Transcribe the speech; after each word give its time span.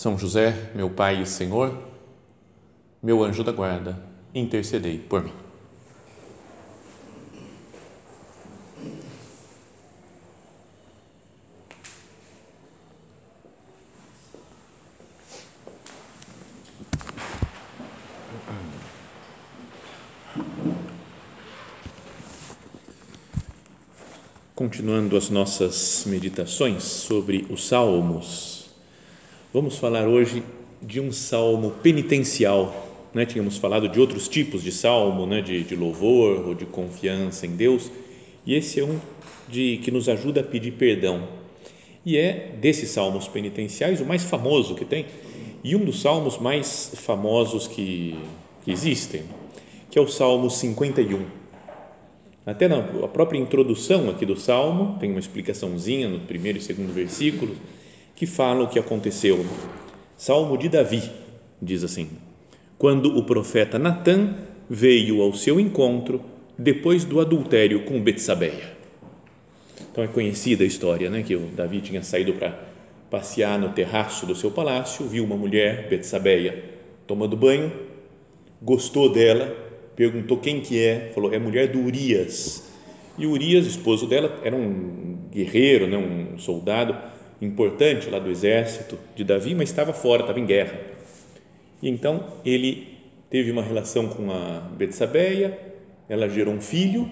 são 0.00 0.16
José, 0.16 0.70
meu 0.74 0.88
Pai 0.88 1.20
e 1.20 1.26
Senhor, 1.26 1.78
meu 3.02 3.22
anjo 3.22 3.44
da 3.44 3.52
guarda, 3.52 4.02
intercedei 4.34 4.96
por 4.96 5.22
mim. 5.22 5.32
Continuando 24.54 25.14
as 25.14 25.28
nossas 25.28 26.04
meditações 26.06 26.84
sobre 26.84 27.46
os 27.50 27.68
Salmos, 27.68 28.59
Vamos 29.52 29.78
falar 29.78 30.06
hoje 30.06 30.44
de 30.80 31.00
um 31.00 31.10
salmo 31.10 31.72
penitencial. 31.82 32.86
Né? 33.12 33.26
Tínhamos 33.26 33.56
falado 33.56 33.88
de 33.88 33.98
outros 33.98 34.28
tipos 34.28 34.62
de 34.62 34.70
salmo, 34.70 35.26
né? 35.26 35.40
de, 35.40 35.64
de 35.64 35.74
louvor 35.74 36.46
ou 36.46 36.54
de 36.54 36.64
confiança 36.64 37.48
em 37.48 37.56
Deus, 37.56 37.90
e 38.46 38.54
esse 38.54 38.78
é 38.78 38.84
um 38.84 39.00
de 39.48 39.78
que 39.78 39.90
nos 39.90 40.08
ajuda 40.08 40.40
a 40.40 40.44
pedir 40.44 40.74
perdão. 40.74 41.26
E 42.06 42.16
é 42.16 42.52
desses 42.60 42.90
salmos 42.90 43.26
penitenciais 43.26 44.00
o 44.00 44.06
mais 44.06 44.22
famoso 44.22 44.76
que 44.76 44.84
tem 44.84 45.06
e 45.64 45.74
um 45.74 45.84
dos 45.84 46.00
salmos 46.00 46.38
mais 46.38 46.92
famosos 46.94 47.66
que, 47.66 48.16
que 48.64 48.70
existem, 48.70 49.24
que 49.90 49.98
é 49.98 50.00
o 50.00 50.06
Salmo 50.06 50.48
51. 50.48 51.24
Até 52.46 52.68
na 52.68 52.78
a 52.78 53.08
própria 53.08 53.40
introdução 53.40 54.10
aqui 54.10 54.24
do 54.24 54.38
salmo 54.38 54.96
tem 55.00 55.10
uma 55.10 55.18
explicaçãozinha 55.18 56.08
no 56.08 56.20
primeiro 56.20 56.58
e 56.58 56.62
segundo 56.62 56.92
versículo 56.92 57.56
que 58.20 58.26
fala 58.26 58.64
o 58.64 58.68
que 58.68 58.78
aconteceu. 58.78 59.46
Salmo 60.14 60.58
de 60.58 60.68
Davi 60.68 61.10
diz 61.60 61.82
assim: 61.82 62.06
Quando 62.76 63.16
o 63.16 63.24
profeta 63.24 63.78
Natã 63.78 64.34
veio 64.68 65.22
ao 65.22 65.32
seu 65.32 65.58
encontro 65.58 66.20
depois 66.58 67.02
do 67.06 67.18
adultério 67.18 67.82
com 67.86 67.98
Betsabeia. 67.98 68.76
Então 69.90 70.04
é 70.04 70.06
conhecida 70.06 70.64
a 70.64 70.66
história, 70.66 71.08
né, 71.08 71.22
que 71.22 71.34
o 71.34 71.46
Davi 71.56 71.80
tinha 71.80 72.02
saído 72.02 72.34
para 72.34 72.62
passear 73.08 73.58
no 73.58 73.70
terraço 73.70 74.26
do 74.26 74.34
seu 74.34 74.50
palácio, 74.50 75.06
viu 75.06 75.24
uma 75.24 75.34
mulher, 75.34 75.88
Betsabeia, 75.88 76.62
tomando 77.06 77.34
banho, 77.38 77.72
gostou 78.60 79.10
dela, 79.10 79.46
perguntou 79.96 80.36
quem 80.36 80.60
que 80.60 80.78
é, 80.78 81.10
falou, 81.14 81.32
é 81.32 81.38
mulher 81.38 81.68
do 81.68 81.80
Urias. 81.80 82.70
E 83.16 83.26
Urias, 83.26 83.64
esposo 83.64 84.06
dela, 84.06 84.38
era 84.44 84.54
um 84.54 85.20
guerreiro, 85.32 85.86
né, 85.86 85.96
um 85.96 86.38
soldado 86.38 86.94
importante 87.40 88.10
lá 88.10 88.18
do 88.18 88.30
exército 88.30 88.98
de 89.14 89.24
Davi, 89.24 89.54
mas 89.54 89.70
estava 89.70 89.92
fora, 89.92 90.22
estava 90.22 90.38
em 90.38 90.46
guerra. 90.46 90.78
E 91.82 91.88
então 91.88 92.24
ele 92.44 92.98
teve 93.30 93.50
uma 93.50 93.62
relação 93.62 94.08
com 94.08 94.30
a 94.30 94.60
Betsabeia, 94.76 95.58
ela 96.08 96.28
gerou 96.28 96.52
um 96.52 96.60
filho 96.60 97.08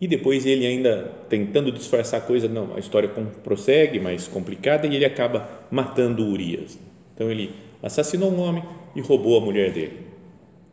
e 0.00 0.06
depois 0.06 0.46
ele 0.46 0.66
ainda 0.66 1.12
tentando 1.28 1.72
disfarçar 1.72 2.20
a 2.20 2.22
coisa, 2.22 2.48
não, 2.48 2.74
a 2.74 2.78
história 2.78 3.08
prossegue, 3.42 3.98
mais 3.98 4.28
complicada 4.28 4.86
e 4.86 4.94
ele 4.94 5.04
acaba 5.04 5.48
matando 5.70 6.24
Urias. 6.24 6.78
Então 7.14 7.30
ele 7.30 7.50
assassinou 7.82 8.30
um 8.30 8.40
homem 8.40 8.62
e 8.94 9.00
roubou 9.00 9.36
a 9.36 9.40
mulher 9.40 9.72
dele. 9.72 10.06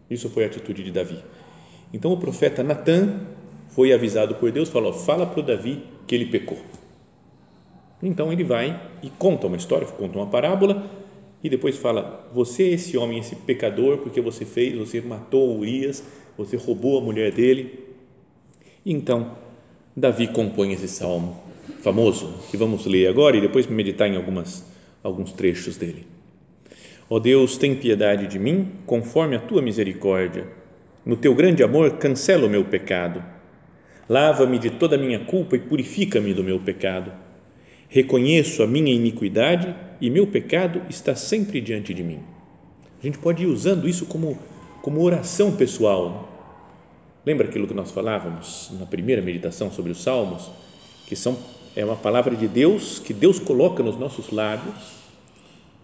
Isso 0.09 0.30
foi 0.30 0.44
a 0.44 0.47
atitude 0.47 0.84
de 0.84 0.91
Davi. 0.91 1.19
Então 1.94 2.12
o 2.12 2.18
profeta 2.18 2.63
Natan 2.63 3.19
foi 3.69 3.91
avisado 3.91 4.35
por 4.35 4.51
Deus, 4.51 4.69
falou: 4.69 4.94
"Fala 4.94 5.25
para 5.25 5.40
o 5.40 5.44
Davi 5.44 5.84
que 6.06 6.16
ele 6.16 6.25
pecou". 6.28 6.57
Então 8.02 8.31
ele 8.31 8.44
vai 8.44 8.80
e 9.02 9.09
conta 9.09 9.47
uma 9.47 9.58
história, 9.58 9.88
conta 9.88 10.18
uma 10.18 10.28
parábola 10.28 10.85
e 11.44 11.50
depois 11.50 11.78
fala: 11.78 12.28
Você 12.34 12.63
é 12.63 12.74
esse 12.74 12.97
homem, 12.97 13.19
esse 13.19 13.35
pecador, 13.35 13.97
porque 13.97 14.22
você 14.22 14.46
fez, 14.46 14.78
você 14.78 15.02
matou 15.02 15.58
Urias, 15.58 16.03
você 16.38 16.56
roubou 16.56 17.00
a 17.00 17.02
mulher 17.02 17.31
dele. 17.31 17.88
Então, 18.86 19.31
Davi 19.96 20.28
compõe 20.28 20.74
esse 20.74 20.88
salmo 20.88 21.38
famoso 21.81 22.34
que 22.50 22.57
vamos 22.57 22.86
ler 22.86 23.07
agora 23.07 23.36
e 23.36 23.41
depois 23.41 23.68
meditar 23.68 24.07
em 24.07 24.16
algumas, 24.16 24.63
alguns 25.03 25.31
trechos 25.31 25.75
dele. 25.75 26.06
Ó 27.09 27.16
oh 27.16 27.19
Deus, 27.19 27.57
tem 27.57 27.74
piedade 27.74 28.28
de 28.28 28.38
mim, 28.38 28.69
conforme 28.86 29.36
a 29.36 29.40
tua 29.40 29.62
misericórdia. 29.62 30.46
No 31.06 31.16
teu 31.16 31.34
grande 31.34 31.63
amor, 31.63 31.91
cancela 31.94 32.46
o 32.46 32.50
meu 32.50 32.66
pecado. 32.66 33.24
Lava-me 34.09 34.59
de 34.59 34.69
toda 34.72 34.96
a 34.96 35.00
minha 35.00 35.19
culpa 35.19 35.56
e 35.56 35.59
purifica-me 35.59 36.34
do 36.34 36.44
meu 36.44 36.59
pecado 36.59 37.12
reconheço 37.90 38.64
a 38.64 38.68
minha 38.68 38.94
iniquidade 38.94 39.75
e 40.00 40.09
meu 40.09 40.28
pecado 40.28 40.81
está 40.90 41.16
sempre 41.16 41.62
diante 41.62 41.94
de 41.94 42.03
mim. 42.03 42.20
A 43.02 43.06
gente 43.06 43.18
pode 43.18 43.44
ir 43.44 43.48
usando 43.48 43.88
isso 43.88 44.06
como, 44.06 44.38
como 44.81 45.02
oração 45.02 45.56
pessoal. 45.56 46.28
Lembra 47.25 47.48
aquilo 47.48 47.68
que 47.68 47.74
nós 47.74 47.92
falávamos 47.92 48.72
na 48.80 48.86
primeira 48.86 49.22
meditação 49.22 49.72
sobre 49.72 49.92
os 49.92 50.02
Salmos? 50.02 50.50
Que 51.06 51.16
são, 51.16 51.38
é 51.75 51.86
uma 51.86 51.96
palavra 51.96 52.36
de 52.36 52.48
Deus 52.48 53.00
que 53.00 53.14
Deus 53.14 53.40
coloca 53.40 53.84
nos 53.84 53.98
nossos 53.98 54.31
lábios 54.31 54.98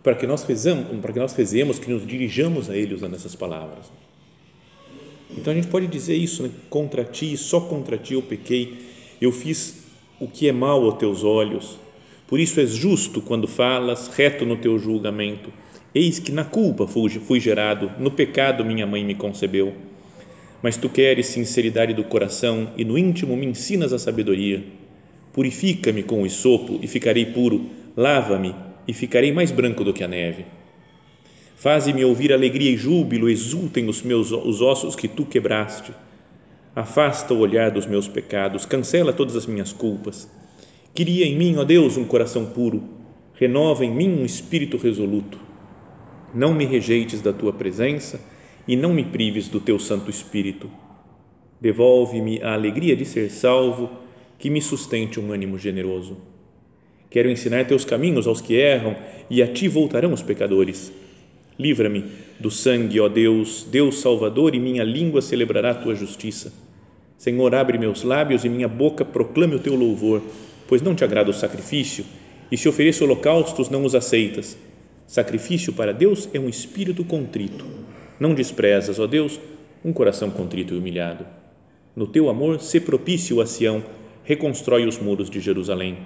para 0.02 0.16
que 0.16 0.28
nós 0.28 0.44
fezamos, 0.44 1.00
para 1.00 1.14
que 1.14 1.20
nós 1.20 1.34
fezemos, 1.34 1.80
que 1.80 1.90
nos 1.90 2.06
dirijamos 2.06 2.70
a 2.70 2.76
Ele 2.76 2.94
usando 2.94 3.16
essas 3.16 3.36
palavras. 3.36 3.86
Então 5.38 5.54
a 5.54 5.56
gente 5.56 5.68
pode 5.68 5.88
dizer 5.88 6.16
isso, 6.16 6.44
né? 6.44 6.52
contra 6.70 7.04
ti, 7.06 7.36
só 7.38 7.62
contra 7.62 7.98
ti 7.98 8.14
eu 8.14 8.22
pequei, 8.22 8.78
eu 9.22 9.32
fiz 9.32 9.84
o 10.20 10.28
que 10.28 10.48
é 10.48 10.52
mal 10.52 10.84
aos 10.84 10.96
teus 10.96 11.24
olhos, 11.24 11.80
por 12.34 12.40
isso 12.40 12.60
és 12.60 12.72
justo 12.72 13.22
quando 13.22 13.48
falas, 13.48 14.08
reto 14.08 14.44
no 14.44 14.58
teu 14.58 14.80
julgamento. 14.80 15.54
Eis 15.94 16.18
que 16.18 16.32
na 16.32 16.44
culpa 16.44 16.88
fui, 16.88 17.40
gerado, 17.40 17.92
no 18.00 18.10
pecado 18.10 18.66
minha 18.66 18.88
mãe 18.88 19.06
me 19.06 19.14
concebeu. 19.14 19.72
Mas 20.60 20.76
tu 20.76 20.90
queres 20.90 21.28
sinceridade 21.28 21.94
do 21.94 22.04
coração 22.04 22.72
e 22.76 22.84
no 22.84 22.98
íntimo 22.98 23.38
me 23.38 23.46
ensinas 23.46 23.94
a 23.94 24.00
sabedoria. 24.00 24.64
Purifica-me 25.32 26.02
com 26.02 26.24
o 26.24 26.26
isopo 26.26 26.80
e 26.82 26.88
ficarei 26.88 27.24
puro, 27.24 27.70
lava-me 27.96 28.56
e 28.88 28.94
ficarei 28.94 29.32
mais 29.32 29.52
branco 29.52 29.84
do 29.84 29.94
que 29.94 30.04
a 30.04 30.08
neve. 30.08 30.44
Faze-me 31.56 32.04
ouvir 32.04 32.34
alegria 32.34 32.72
e 32.72 32.78
júbilo, 32.78 33.30
exultem 33.30 33.88
os 33.88 34.02
meus 34.02 34.32
os 34.32 34.60
ossos 34.60 34.96
que 34.96 35.08
tu 35.08 35.24
quebraste. 35.24 35.92
Afasta 36.76 37.32
o 37.32 37.38
olhar 37.38 37.70
dos 37.70 37.86
meus 37.86 38.08
pecados, 38.08 38.66
cancela 38.66 39.14
todas 39.14 39.36
as 39.36 39.46
minhas 39.46 39.72
culpas 39.72 40.28
Cria 40.96 41.26
em 41.26 41.36
mim, 41.36 41.56
ó 41.58 41.64
Deus, 41.64 41.98
um 41.98 42.06
coração 42.06 42.46
puro, 42.46 42.84
renova 43.34 43.84
em 43.84 43.90
mim 43.90 44.10
um 44.10 44.24
espírito 44.24 44.78
resoluto. 44.78 45.40
Não 46.36 46.54
me 46.54 46.66
rejeites 46.66 47.20
da 47.20 47.34
tua 47.34 47.52
presença 47.52 48.22
e 48.68 48.76
não 48.76 48.94
me 48.94 49.04
prives 49.04 49.48
do 49.48 49.60
teu 49.60 49.80
Santo 49.80 50.12
Espírito. 50.12 50.70
Devolve-me 51.60 52.44
a 52.44 52.54
alegria 52.54 52.96
de 52.96 53.06
ser 53.06 53.32
salvo, 53.32 53.90
que 54.38 54.52
me 54.52 54.62
sustente 54.62 55.20
um 55.20 55.32
ânimo 55.32 55.58
generoso. 55.58 56.18
Quero 57.10 57.32
ensinar 57.32 57.66
teus 57.66 57.84
caminhos 57.84 58.28
aos 58.28 58.40
que 58.40 58.54
erram 58.54 58.96
e 59.32 59.42
a 59.42 59.48
ti 59.48 59.68
voltarão 59.68 60.14
os 60.14 60.22
pecadores. 60.22 60.94
Livra-me 61.58 62.06
do 62.40 62.52
sangue, 62.52 63.00
ó 63.00 63.10
Deus, 63.10 63.68
Deus 63.68 64.00
Salvador, 64.00 64.54
e 64.54 64.60
minha 64.60 64.84
língua 64.84 65.24
celebrará 65.24 65.72
a 65.72 65.76
tua 65.76 65.96
justiça. 65.96 66.54
Senhor, 67.18 67.56
abre 67.56 67.80
meus 67.80 68.04
lábios 68.04 68.46
e 68.46 68.50
minha 68.50 68.68
boca 68.68 69.04
proclame 69.04 69.56
o 69.56 69.60
teu 69.60 69.76
louvor 69.76 70.22
pois 70.74 70.82
não 70.82 70.96
te 70.96 71.04
agrada 71.04 71.30
o 71.30 71.34
sacrifício, 71.36 72.04
e 72.52 72.58
se 72.58 72.68
ofereço 72.68 73.04
holocaustos, 73.04 73.70
não 73.70 73.86
os 73.86 73.94
aceitas. 73.94 74.58
Sacrifício 75.06 75.72
para 75.72 75.94
Deus 75.94 76.28
é 76.34 76.40
um 76.40 76.50
espírito 76.50 77.06
contrito. 77.06 77.64
Não 78.20 78.34
desprezas, 78.34 78.98
ó 78.98 79.06
Deus, 79.06 79.40
um 79.86 79.94
coração 79.94 80.32
contrito 80.32 80.74
e 80.74 80.78
humilhado. 80.80 81.28
No 81.96 82.08
teu 82.08 82.28
amor, 82.28 82.60
se 82.60 82.80
propício 82.80 83.40
a 83.40 83.46
Sião, 83.46 83.84
reconstrói 84.24 84.88
os 84.88 84.98
muros 84.98 85.30
de 85.30 85.40
Jerusalém. 85.40 86.00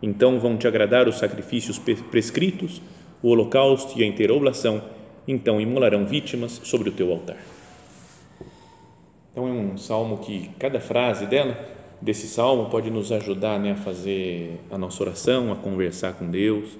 Então 0.00 0.40
vão 0.40 0.56
te 0.56 0.66
agradar 0.66 1.06
os 1.06 1.18
sacrifícios 1.18 1.78
prescritos, 2.10 2.80
o 3.22 3.28
holocausto 3.28 4.00
e 4.00 4.02
a 4.02 4.06
inteira 4.06 4.32
oblação, 4.32 4.82
então 5.28 5.60
imolarão 5.60 6.06
vítimas 6.06 6.58
sobre 6.64 6.88
o 6.88 6.92
teu 6.92 7.12
altar. 7.12 7.36
Então 9.30 9.46
é 9.46 9.52
um 9.52 9.76
salmo 9.76 10.16
que 10.16 10.48
cada 10.58 10.80
frase 10.80 11.26
dela 11.26 11.75
desse 12.00 12.26
salmo 12.26 12.70
pode 12.70 12.90
nos 12.90 13.10
ajudar 13.12 13.58
né, 13.58 13.72
a 13.72 13.76
fazer 13.76 14.60
a 14.70 14.78
nossa 14.78 15.02
oração, 15.02 15.52
a 15.52 15.56
conversar 15.56 16.14
com 16.14 16.30
Deus, 16.30 16.70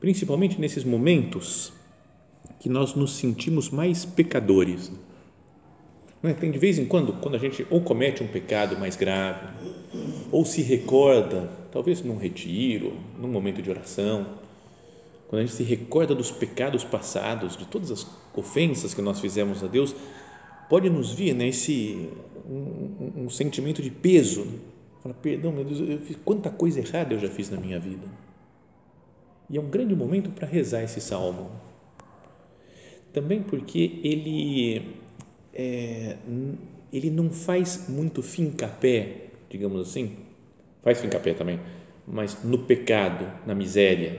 principalmente 0.00 0.60
nesses 0.60 0.84
momentos 0.84 1.72
que 2.60 2.68
nós 2.68 2.94
nos 2.94 3.12
sentimos 3.12 3.70
mais 3.70 4.04
pecadores. 4.04 4.90
Não 6.22 6.30
é? 6.30 6.34
Tem 6.34 6.50
de 6.50 6.58
vez 6.58 6.78
em 6.78 6.86
quando, 6.86 7.12
quando 7.14 7.34
a 7.34 7.38
gente 7.38 7.66
ou 7.70 7.80
comete 7.80 8.22
um 8.22 8.26
pecado 8.26 8.78
mais 8.78 8.96
grave, 8.96 9.46
ou 10.32 10.44
se 10.44 10.62
recorda, 10.62 11.50
talvez 11.70 12.02
num 12.02 12.16
retiro, 12.16 12.96
num 13.18 13.28
momento 13.28 13.60
de 13.60 13.70
oração, 13.70 14.26
quando 15.28 15.42
a 15.42 15.44
gente 15.46 15.56
se 15.56 15.62
recorda 15.62 16.14
dos 16.14 16.30
pecados 16.30 16.84
passados, 16.84 17.56
de 17.56 17.66
todas 17.66 17.90
as 17.90 18.06
ofensas 18.34 18.94
que 18.94 19.02
nós 19.02 19.20
fizemos 19.20 19.62
a 19.62 19.66
Deus, 19.66 19.94
pode 20.68 20.88
nos 20.90 21.12
vir 21.12 21.34
né, 21.34 21.48
esse, 21.48 22.08
um, 22.48 23.24
um 23.24 23.30
sentimento 23.30 23.82
de 23.82 23.90
peso. 23.90 24.46
Fala, 25.02 25.14
perdão, 25.14 25.52
meu 25.52 25.64
Deus, 25.64 25.80
eu 25.80 25.98
fiz, 25.98 26.16
quanta 26.24 26.50
coisa 26.50 26.80
errada 26.80 27.14
eu 27.14 27.18
já 27.18 27.28
fiz 27.28 27.50
na 27.50 27.58
minha 27.58 27.78
vida. 27.78 28.06
E 29.50 29.56
é 29.56 29.60
um 29.60 29.68
grande 29.68 29.94
momento 29.94 30.30
para 30.30 30.48
rezar 30.48 30.82
esse 30.82 31.00
salmo. 31.00 31.50
Também 33.12 33.42
porque 33.42 34.00
ele, 34.02 34.96
é, 35.52 36.16
ele 36.92 37.10
não 37.10 37.30
faz 37.30 37.88
muito 37.88 38.22
fim-capé, 38.22 39.28
digamos 39.48 39.88
assim, 39.88 40.16
faz 40.82 41.00
fim-capé 41.00 41.34
também, 41.34 41.60
mas 42.06 42.42
no 42.42 42.58
pecado, 42.58 43.30
na 43.46 43.54
miséria. 43.54 44.18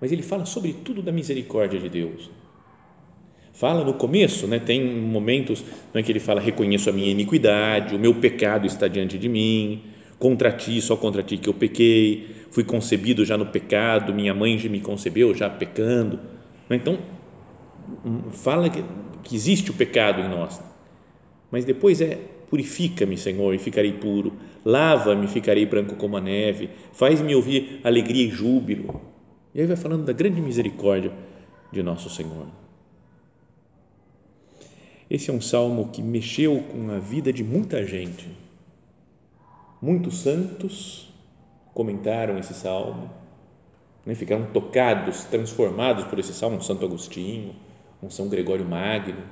Mas 0.00 0.10
ele 0.10 0.22
fala 0.22 0.44
sobretudo 0.44 1.02
da 1.02 1.12
misericórdia 1.12 1.78
de 1.78 1.88
Deus. 1.88 2.30
Fala 3.56 3.82
no 3.82 3.94
começo, 3.94 4.46
né, 4.46 4.58
tem 4.58 4.84
momentos 4.84 5.64
né, 5.94 6.02
que 6.02 6.12
ele 6.12 6.20
fala: 6.20 6.42
reconheço 6.42 6.90
a 6.90 6.92
minha 6.92 7.10
iniquidade, 7.10 7.96
o 7.96 7.98
meu 7.98 8.14
pecado 8.14 8.66
está 8.66 8.86
diante 8.86 9.16
de 9.16 9.30
mim, 9.30 9.80
contra 10.18 10.52
ti, 10.52 10.78
só 10.82 10.94
contra 10.94 11.22
ti 11.22 11.38
que 11.38 11.48
eu 11.48 11.54
pequei, 11.54 12.26
fui 12.50 12.62
concebido 12.62 13.24
já 13.24 13.38
no 13.38 13.46
pecado, 13.46 14.12
minha 14.12 14.34
mãe 14.34 14.58
já 14.58 14.68
me 14.68 14.78
concebeu 14.78 15.34
já 15.34 15.48
pecando. 15.48 16.20
Então, 16.68 16.98
hum, 18.04 18.30
fala 18.30 18.68
que, 18.68 18.84
que 19.24 19.34
existe 19.34 19.70
o 19.70 19.74
pecado 19.74 20.20
em 20.20 20.28
nós, 20.28 20.60
mas 21.50 21.64
depois 21.64 22.02
é 22.02 22.18
purifica-me, 22.50 23.16
Senhor, 23.16 23.54
e 23.54 23.58
ficarei 23.58 23.94
puro, 23.94 24.34
lava-me, 24.66 25.26
ficarei 25.28 25.64
branco 25.64 25.96
como 25.96 26.18
a 26.18 26.20
neve, 26.20 26.68
faz-me 26.92 27.34
ouvir 27.34 27.80
alegria 27.82 28.26
e 28.26 28.28
júbilo. 28.28 29.00
E 29.54 29.62
aí 29.62 29.66
vai 29.66 29.76
falando 29.76 30.04
da 30.04 30.12
grande 30.12 30.42
misericórdia 30.42 31.10
de 31.72 31.82
nosso 31.82 32.10
Senhor. 32.10 32.65
Esse 35.08 35.30
é 35.30 35.32
um 35.32 35.40
salmo 35.40 35.88
que 35.90 36.02
mexeu 36.02 36.60
com 36.62 36.90
a 36.90 36.98
vida 36.98 37.32
de 37.32 37.44
muita 37.44 37.86
gente. 37.86 38.28
Muitos 39.80 40.18
santos 40.18 41.08
comentaram 41.72 42.38
esse 42.38 42.54
salmo, 42.54 43.10
né, 44.04 44.14
ficaram 44.14 44.46
tocados, 44.46 45.24
transformados 45.24 46.04
por 46.04 46.18
esse 46.18 46.34
salmo. 46.34 46.56
Um 46.56 46.60
Santo 46.60 46.84
Agostinho, 46.84 47.54
um 48.02 48.10
São 48.10 48.28
Gregório 48.28 48.64
Magno. 48.64 49.22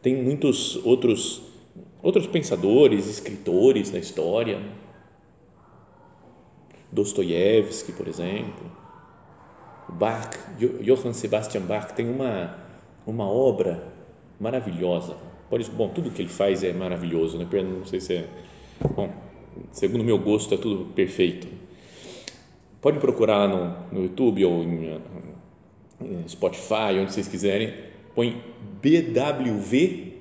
Tem 0.00 0.22
muitos 0.22 0.76
outros 0.84 1.42
outros 2.00 2.26
pensadores, 2.26 3.08
escritores 3.08 3.90
da 3.90 3.98
história. 3.98 4.60
Dostoiévski, 6.92 7.92
por 7.92 8.06
exemplo. 8.06 8.70
Bach, 9.88 10.30
Johann 10.82 11.12
Sebastian 11.12 11.62
Bach 11.62 11.92
tem 11.92 12.08
uma 12.08 12.58
uma 13.04 13.28
obra 13.28 13.92
maravilhosa. 14.42 15.16
Por 15.48 15.60
isso, 15.60 15.70
bom, 15.70 15.88
tudo 15.88 16.10
que 16.10 16.20
ele 16.20 16.28
faz 16.28 16.64
é 16.64 16.72
maravilhoso, 16.72 17.38
né? 17.38 17.46
Não 17.62 17.86
sei 17.86 18.00
se 18.00 18.14
é. 18.14 18.26
Bom, 18.96 19.08
segundo 19.70 20.00
o 20.00 20.04
meu 20.04 20.18
gosto, 20.18 20.52
é 20.54 20.58
tudo 20.58 20.86
perfeito. 20.86 21.46
Pode 22.80 22.98
procurar 22.98 23.48
no, 23.48 23.76
no 23.92 24.02
YouTube 24.02 24.44
ou 24.44 24.64
em, 24.64 25.00
em 26.00 26.28
Spotify, 26.28 26.98
onde 27.00 27.12
vocês 27.12 27.28
quiserem. 27.28 27.72
Põe 28.14 28.42
BWV, 28.82 30.12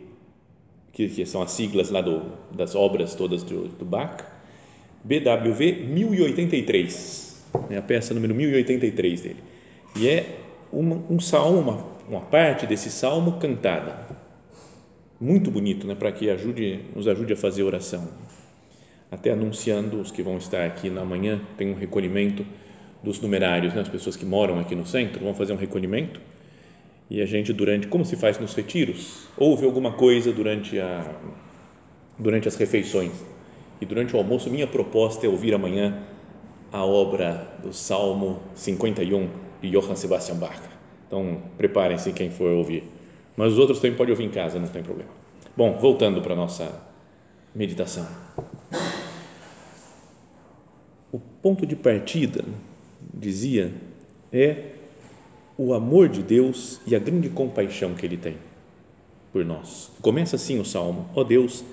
que, 0.93 1.09
que 1.09 1.25
são 1.25 1.41
as 1.41 1.51
siglas 1.51 1.89
lá 1.89 2.01
do, 2.01 2.21
das 2.55 2.75
obras 2.75 3.15
todas 3.15 3.41
do, 3.41 3.69
do 3.69 3.85
Bach. 3.85 4.23
BWV 5.03 5.87
1083, 5.89 7.43
é 7.71 7.77
a 7.77 7.81
peça 7.81 8.13
número 8.13 8.35
1083 8.35 9.21
dele. 9.21 9.37
E 9.95 10.07
é 10.07 10.40
uma, 10.71 11.01
um 11.09 11.19
salmo, 11.19 11.59
uma, 11.59 11.85
uma 12.09 12.21
parte 12.21 12.65
desse 12.65 12.89
salmo 12.89 13.33
cantada 13.33 14.21
muito 15.19 15.51
bonito, 15.51 15.85
né, 15.85 15.93
para 15.93 16.11
que 16.11 16.29
ajude, 16.29 16.79
nos 16.95 17.07
ajude 17.07 17.33
a 17.33 17.35
fazer 17.35 17.61
oração. 17.61 18.07
Até 19.11 19.31
anunciando 19.31 20.01
os 20.01 20.09
que 20.09 20.23
vão 20.23 20.37
estar 20.37 20.65
aqui 20.65 20.89
na 20.89 21.05
manhã, 21.05 21.39
tem 21.57 21.69
um 21.69 21.75
recolhimento 21.75 22.45
dos 23.03 23.19
numerários, 23.19 23.73
né, 23.73 23.81
as 23.81 23.89
pessoas 23.89 24.15
que 24.15 24.25
moram 24.25 24.59
aqui 24.59 24.73
no 24.73 24.85
centro 24.85 25.23
vão 25.23 25.35
fazer 25.35 25.53
um 25.53 25.57
recolhimento 25.57 26.19
e 27.09 27.21
a 27.21 27.25
gente 27.25 27.51
durante, 27.51 27.87
como 27.87 28.05
se 28.05 28.15
faz 28.15 28.39
nos 28.39 28.53
retiros, 28.53 29.27
ouve 29.37 29.65
alguma 29.65 29.91
coisa 29.91 30.31
durante 30.31 30.79
a 30.79 31.05
durante 32.17 32.47
as 32.47 32.55
refeições. 32.55 33.11
E 33.81 33.85
durante 33.85 34.15
o 34.15 34.17
almoço, 34.17 34.49
minha 34.49 34.67
proposta 34.67 35.25
é 35.25 35.29
ouvir 35.29 35.53
amanhã 35.53 36.03
a 36.71 36.85
obra 36.85 37.51
do 37.61 37.73
Salmo 37.73 38.39
51 38.55 39.27
de 39.61 39.69
Johann 39.69 39.95
Sebastian 39.95 40.35
Bach. 40.35 40.59
Então, 41.07 41.41
preparem-se 41.57 42.11
quem 42.13 42.29
for 42.29 42.51
ouvir 42.51 42.83
mas 43.35 43.53
os 43.53 43.59
outros 43.59 43.79
também 43.79 43.97
pode 43.97 44.11
ouvir 44.11 44.25
em 44.25 44.29
casa, 44.29 44.59
não 44.59 44.67
tem 44.67 44.83
problema. 44.83 45.09
Bom, 45.55 45.77
voltando 45.79 46.21
para 46.21 46.33
a 46.33 46.35
nossa 46.35 46.81
meditação. 47.55 48.07
O 51.11 51.19
ponto 51.41 51.65
de 51.65 51.75
partida, 51.75 52.43
dizia, 53.13 53.73
é 54.31 54.73
o 55.57 55.73
amor 55.73 56.07
de 56.07 56.23
Deus 56.23 56.79
e 56.85 56.95
a 56.95 56.99
grande 56.99 57.29
compaixão 57.29 57.93
que 57.93 58.05
Ele 58.05 58.17
tem 58.17 58.35
por 59.33 59.43
nós. 59.43 59.91
Começa 60.01 60.35
assim 60.35 60.59
o 60.59 60.65
salmo: 60.65 61.09
Ó 61.15 61.21
oh 61.21 61.23
Deus, 61.23 61.63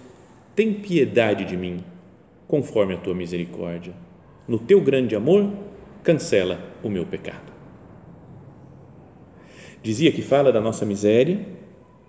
tem 0.57 0.73
piedade 0.73 1.45
de 1.45 1.57
mim, 1.57 1.85
conforme 2.47 2.95
a 2.95 2.99
tua 2.99 3.15
misericórdia. 3.15 3.93
No 4.47 4.59
teu 4.59 4.81
grande 4.81 5.15
amor, 5.15 5.53
cancela 6.03 6.59
o 6.83 6.89
meu 6.89 7.05
pecado. 7.05 7.58
Dizia 9.83 10.11
que 10.11 10.23
fala 10.23 10.53
da 10.53 10.61
nossa 10.61 10.85
miséria 10.85 11.47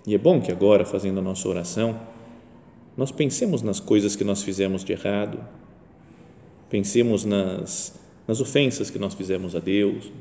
e 0.06 0.16
é 0.16 0.18
bom 0.18 0.42
que 0.42 0.52
agora, 0.52 0.86
fazendo 0.86 1.20
a 1.20 1.22
nossa 1.22 1.48
oração, 1.48 2.00
nós 2.98 3.12
pensemos 3.12 3.62
nas 3.62 3.80
coisas 3.80 4.16
que 4.16 4.24
nós 4.24 4.44
fizemos 4.44 4.84
de 4.84 4.92
errado, 4.92 5.40
pensemos 6.70 7.24
nas, 7.24 7.94
nas 8.28 8.42
ofensas 8.42 8.90
que 8.90 9.00
nós 9.00 9.14
fizemos 9.14 9.56
a 9.56 9.60
Deus, 9.60 10.12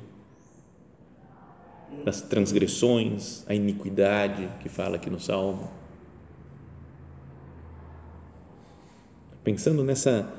nas 2.05 2.21
transgressões, 2.21 3.45
a 3.49 3.55
iniquidade 3.55 4.49
que 4.61 4.69
fala 4.69 4.97
aqui 4.97 5.11
no 5.11 5.19
Salmo. 5.19 5.71
Pensando 9.43 9.83
nessa 9.83 10.31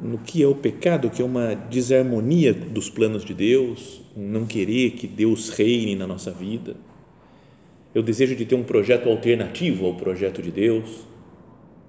no 0.00 0.18
que 0.18 0.42
é 0.42 0.46
o 0.46 0.54
pecado, 0.54 1.10
que 1.10 1.20
é 1.20 1.24
uma 1.24 1.54
desarmonia 1.54 2.54
dos 2.54 2.88
planos 2.88 3.24
de 3.24 3.34
Deus, 3.34 4.00
não 4.16 4.46
querer 4.46 4.92
que 4.92 5.06
Deus 5.06 5.50
reine 5.50 5.96
na 5.96 6.06
nossa 6.06 6.30
vida 6.30 6.76
eu 7.94 8.02
desejo 8.02 8.36
de 8.36 8.44
ter 8.44 8.54
um 8.54 8.62
projeto 8.62 9.08
alternativo 9.08 9.86
ao 9.86 9.94
projeto 9.94 10.42
de 10.42 10.50
Deus 10.50 11.00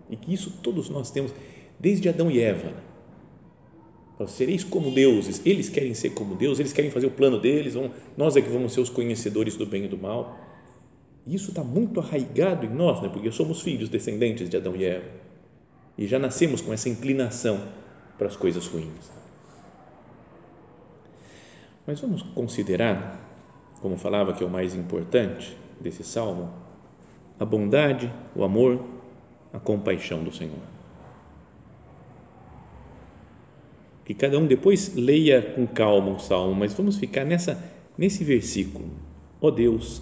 e 0.10 0.16
que 0.16 0.34
isso 0.34 0.52
todos 0.64 0.90
nós 0.90 1.12
temos 1.12 1.32
desde 1.80 2.10
Adão 2.10 2.32
e 2.32 2.40
Eva. 2.40 2.72
Né? 4.20 4.28
sereis 4.28 4.66
como 4.66 4.92
deuses, 4.92 5.42
eles 5.46 5.70
querem 5.70 5.94
ser 5.94 6.10
como 6.10 6.36
Deus, 6.36 6.60
eles 6.60 6.74
querem 6.74 6.92
fazer 6.92 7.08
o 7.08 7.12
plano 7.12 7.40
deles, 7.40 7.76
nós 8.18 8.36
é 8.36 8.42
que 8.42 8.50
vamos 8.50 8.74
ser 8.74 8.82
os 8.82 8.90
conhecedores 8.90 9.56
do 9.56 9.66
bem 9.66 9.86
e 9.86 9.88
do 9.88 9.98
mal. 9.98 10.38
E 11.26 11.36
isso 11.36 11.52
está 11.52 11.64
muito 11.64 12.02
arraigado 12.02 12.66
em 12.66 12.70
nós, 12.70 13.02
né? 13.02 13.10
porque 13.10 13.32
somos 13.32 13.62
filhos 13.62 13.88
descendentes 13.88 14.50
de 14.50 14.58
Adão 14.58 14.76
e 14.76 14.84
Eva 14.84 15.08
e 15.98 16.08
já 16.08 16.18
nascemos 16.18 16.60
com 16.60 16.74
essa 16.74 16.90
inclinação 16.90 17.62
para 18.20 18.28
as 18.28 18.36
coisas 18.36 18.68
ruins. 18.68 19.10
Mas 21.88 22.02
vamos 22.02 22.22
considerar, 22.22 23.18
como 23.82 23.98
falava 23.98 24.34
que 24.34 24.44
é 24.44 24.46
o 24.46 24.50
mais 24.50 24.76
importante, 24.76 25.58
desse 25.80 26.04
salmo? 26.04 26.54
A 27.40 27.46
bondade, 27.46 28.12
o 28.36 28.44
amor, 28.44 28.86
a 29.54 29.60
compaixão 29.60 30.22
do 30.22 30.32
Senhor. 30.32 30.60
Que 34.04 34.14
cada 34.14 34.38
um 34.38 34.46
depois 34.46 34.94
leia 34.94 35.42
com 35.42 35.66
calma 35.66 36.12
o 36.12 36.20
salmo, 36.20 36.54
mas 36.54 36.74
vamos 36.74 36.98
ficar 36.98 37.24
nessa 37.24 37.58
nesse 37.98 38.24
versículo. 38.24 38.90
Ó 39.42 39.48
oh 39.48 39.52
Deus, 39.52 40.02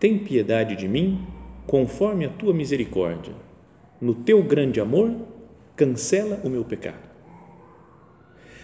tem 0.00 0.18
piedade 0.18 0.74
de 0.74 0.88
mim, 0.88 1.26
conforme 1.66 2.24
a 2.24 2.30
tua 2.30 2.54
misericórdia. 2.54 3.34
No 4.00 4.14
teu 4.14 4.42
grande 4.42 4.80
amor, 4.80 5.14
cancela 5.76 6.40
o 6.42 6.48
meu 6.48 6.64
pecado. 6.64 7.11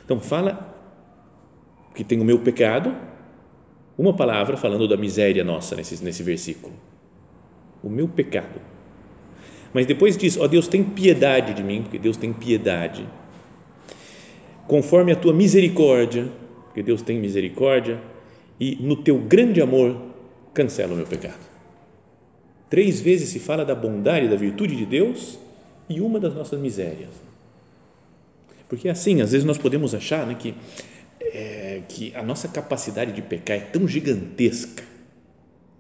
Então 0.09 0.19
fala 0.19 0.75
que 1.95 2.03
tem 2.03 2.19
o 2.19 2.25
meu 2.25 2.39
pecado, 2.39 2.97
uma 3.99 4.15
palavra 4.15 4.57
falando 4.57 4.89
da 4.89 4.97
miséria 4.97 5.45
nossa 5.45 5.77
nesse, 5.77 6.03
nesse 6.03 6.23
versículo. 6.23 6.73
O 7.83 7.91
meu 7.91 8.09
pecado. 8.09 8.59
Mas 9.71 9.85
depois 9.85 10.17
diz: 10.17 10.39
Ó 10.39 10.45
oh, 10.45 10.49
Deus, 10.49 10.67
tem 10.67 10.83
piedade 10.83 11.53
de 11.53 11.63
mim, 11.63 11.83
porque 11.83 11.99
Deus 11.99 12.17
tem 12.17 12.33
piedade. 12.33 13.07
Conforme 14.67 15.13
a 15.13 15.17
tua 15.17 15.35
misericórdia, 15.35 16.27
porque 16.65 16.83
Deus 16.83 17.03
tem 17.03 17.19
misericórdia, 17.19 18.01
e 18.59 18.77
no 18.81 18.97
teu 18.97 19.19
grande 19.19 19.61
amor, 19.61 19.95
cancela 20.55 20.95
o 20.95 20.97
meu 20.97 21.07
pecado. 21.07 21.47
Três 22.71 22.99
vezes 22.99 23.29
se 23.29 23.39
fala 23.39 23.63
da 23.63 23.75
bondade 23.75 24.27
da 24.27 24.37
virtude 24.37 24.75
de 24.75 24.87
Deus 24.87 25.39
e 25.87 26.01
uma 26.01 26.19
das 26.19 26.35
nossas 26.35 26.59
misérias. 26.59 27.28
Porque 28.69 28.89
assim, 28.89 29.21
às 29.21 29.33
vezes 29.33 29.47
nós 29.47 29.59
podemos 29.59 29.95
achar 29.95 30.27
né, 30.27 30.35
que, 30.35 30.55
é, 31.21 31.83
que 31.89 32.15
a 32.15 32.23
nossa 32.23 32.49
capacidade 32.49 33.13
de 33.13 33.23
pecar 33.23 33.57
é 33.57 33.61
tão 33.61 33.89
gigantesca. 33.89 34.85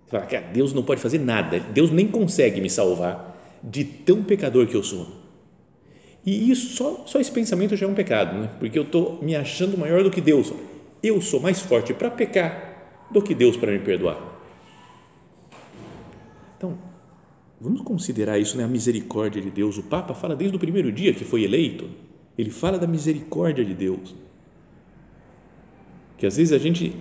Você 0.06 0.10
fala 0.10 0.26
ah, 0.32 0.52
Deus 0.52 0.72
não 0.72 0.82
pode 0.82 1.00
fazer 1.00 1.18
nada, 1.18 1.60
Deus 1.60 1.90
nem 1.90 2.06
consegue 2.06 2.60
me 2.60 2.70
salvar 2.70 3.36
de 3.62 3.84
tão 3.84 4.22
pecador 4.22 4.66
que 4.66 4.74
eu 4.74 4.82
sou. 4.82 5.06
E 6.24 6.50
isso, 6.50 6.74
só, 6.76 7.04
só 7.06 7.20
esse 7.20 7.30
pensamento 7.30 7.76
já 7.76 7.86
é 7.86 7.88
um 7.88 7.94
pecado, 7.94 8.38
né? 8.38 8.50
porque 8.58 8.78
eu 8.78 8.82
estou 8.82 9.18
me 9.22 9.36
achando 9.36 9.78
maior 9.78 10.02
do 10.02 10.10
que 10.10 10.20
Deus. 10.20 10.52
Eu 11.02 11.20
sou 11.20 11.40
mais 11.40 11.60
forte 11.60 11.94
para 11.94 12.10
pecar 12.10 13.06
do 13.10 13.22
que 13.22 13.34
Deus 13.34 13.56
para 13.56 13.70
me 13.70 13.78
perdoar. 13.78 14.18
Então, 16.56 16.76
vamos 17.60 17.82
considerar 17.82 18.38
isso, 18.38 18.56
né? 18.56 18.64
a 18.64 18.68
misericórdia 18.68 19.40
de 19.40 19.50
Deus. 19.50 19.78
O 19.78 19.82
Papa 19.82 20.14
fala 20.14 20.34
desde 20.34 20.56
o 20.56 20.60
primeiro 20.60 20.90
dia 20.90 21.14
que 21.14 21.24
foi 21.24 21.44
eleito, 21.44 21.88
ele 22.38 22.50
fala 22.50 22.78
da 22.78 22.86
misericórdia 22.86 23.64
de 23.64 23.74
Deus. 23.74 24.14
Que 26.16 26.24
às 26.24 26.36
vezes 26.36 26.52
a 26.52 26.58
gente 26.58 26.96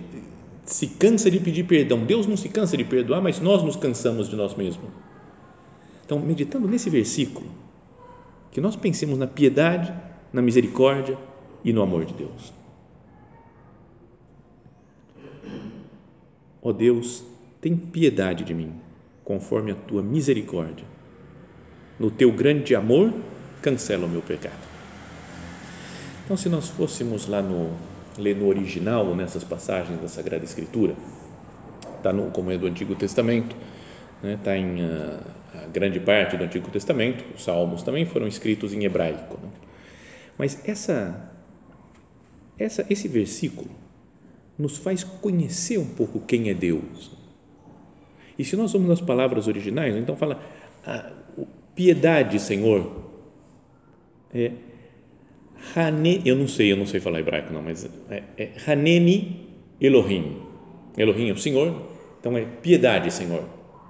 se 0.64 0.88
cansa 0.88 1.30
de 1.30 1.38
pedir 1.38 1.64
perdão. 1.64 2.04
Deus 2.04 2.26
não 2.26 2.36
se 2.36 2.48
cansa 2.48 2.76
de 2.76 2.84
perdoar, 2.84 3.22
mas 3.22 3.40
nós 3.40 3.62
nos 3.62 3.76
cansamos 3.76 4.28
de 4.28 4.34
nós 4.34 4.56
mesmos. 4.56 4.90
Então, 6.04 6.18
meditando 6.18 6.66
nesse 6.66 6.90
versículo, 6.90 7.46
que 8.50 8.60
nós 8.60 8.74
pensemos 8.74 9.16
na 9.16 9.26
piedade, 9.26 9.92
na 10.32 10.42
misericórdia 10.42 11.16
e 11.64 11.72
no 11.72 11.82
amor 11.82 12.04
de 12.04 12.14
Deus. 12.14 12.52
Ó 16.60 16.70
oh 16.70 16.72
Deus, 16.72 17.24
tem 17.60 17.76
piedade 17.76 18.44
de 18.44 18.54
mim, 18.54 18.72
conforme 19.22 19.70
a 19.70 19.74
tua 19.74 20.02
misericórdia. 20.02 20.84
No 21.98 22.10
teu 22.10 22.32
grande 22.32 22.74
amor, 22.74 23.12
cancela 23.62 24.06
o 24.06 24.08
meu 24.08 24.22
pecado. 24.22 24.67
Então, 26.28 26.36
se 26.36 26.50
nós 26.50 26.68
fôssemos 26.68 27.26
lá 27.26 27.40
no 27.40 27.74
ler 28.18 28.36
no 28.36 28.48
original 28.48 29.16
nessas 29.16 29.42
passagens 29.42 29.98
da 29.98 30.08
Sagrada 30.08 30.44
Escritura, 30.44 30.94
está 31.96 32.12
no 32.12 32.30
como 32.30 32.50
é 32.50 32.58
do 32.58 32.66
Antigo 32.66 32.94
Testamento, 32.94 33.56
né, 34.22 34.38
tá 34.44 34.54
em 34.54 34.84
uh, 34.84 35.20
a 35.54 35.66
grande 35.68 35.98
parte 35.98 36.36
do 36.36 36.44
Antigo 36.44 36.70
Testamento, 36.70 37.24
os 37.34 37.44
Salmos 37.44 37.82
também 37.82 38.04
foram 38.04 38.26
escritos 38.26 38.74
em 38.74 38.84
hebraico. 38.84 39.38
Né? 39.42 39.48
Mas 40.36 40.68
essa, 40.68 41.32
essa, 42.58 42.84
esse 42.90 43.08
versículo 43.08 43.70
nos 44.58 44.76
faz 44.76 45.02
conhecer 45.02 45.78
um 45.78 45.88
pouco 45.88 46.20
quem 46.20 46.50
é 46.50 46.54
Deus. 46.54 47.10
E 48.38 48.44
se 48.44 48.54
nós 48.54 48.70
vamos 48.70 48.86
nas 48.86 49.00
palavras 49.00 49.48
originais, 49.48 49.96
então 49.96 50.14
fala 50.14 50.38
ah, 50.86 51.10
piedade, 51.74 52.38
Senhor. 52.38 53.08
É, 54.34 54.52
Hane, 55.74 56.22
eu 56.24 56.36
não 56.36 56.48
sei, 56.48 56.72
eu 56.72 56.76
não 56.76 56.86
sei 56.86 57.00
falar 57.00 57.20
hebraico 57.20 57.52
não, 57.52 57.62
mas 57.62 57.88
é, 58.10 58.22
é 58.36 58.52
Haneni 58.66 59.48
Elohim. 59.80 60.42
Elohim 60.96 61.28
é 61.28 61.32
o 61.32 61.38
Senhor, 61.38 61.88
então 62.20 62.36
é 62.36 62.44
piedade, 62.44 63.12
Senhor. 63.12 63.44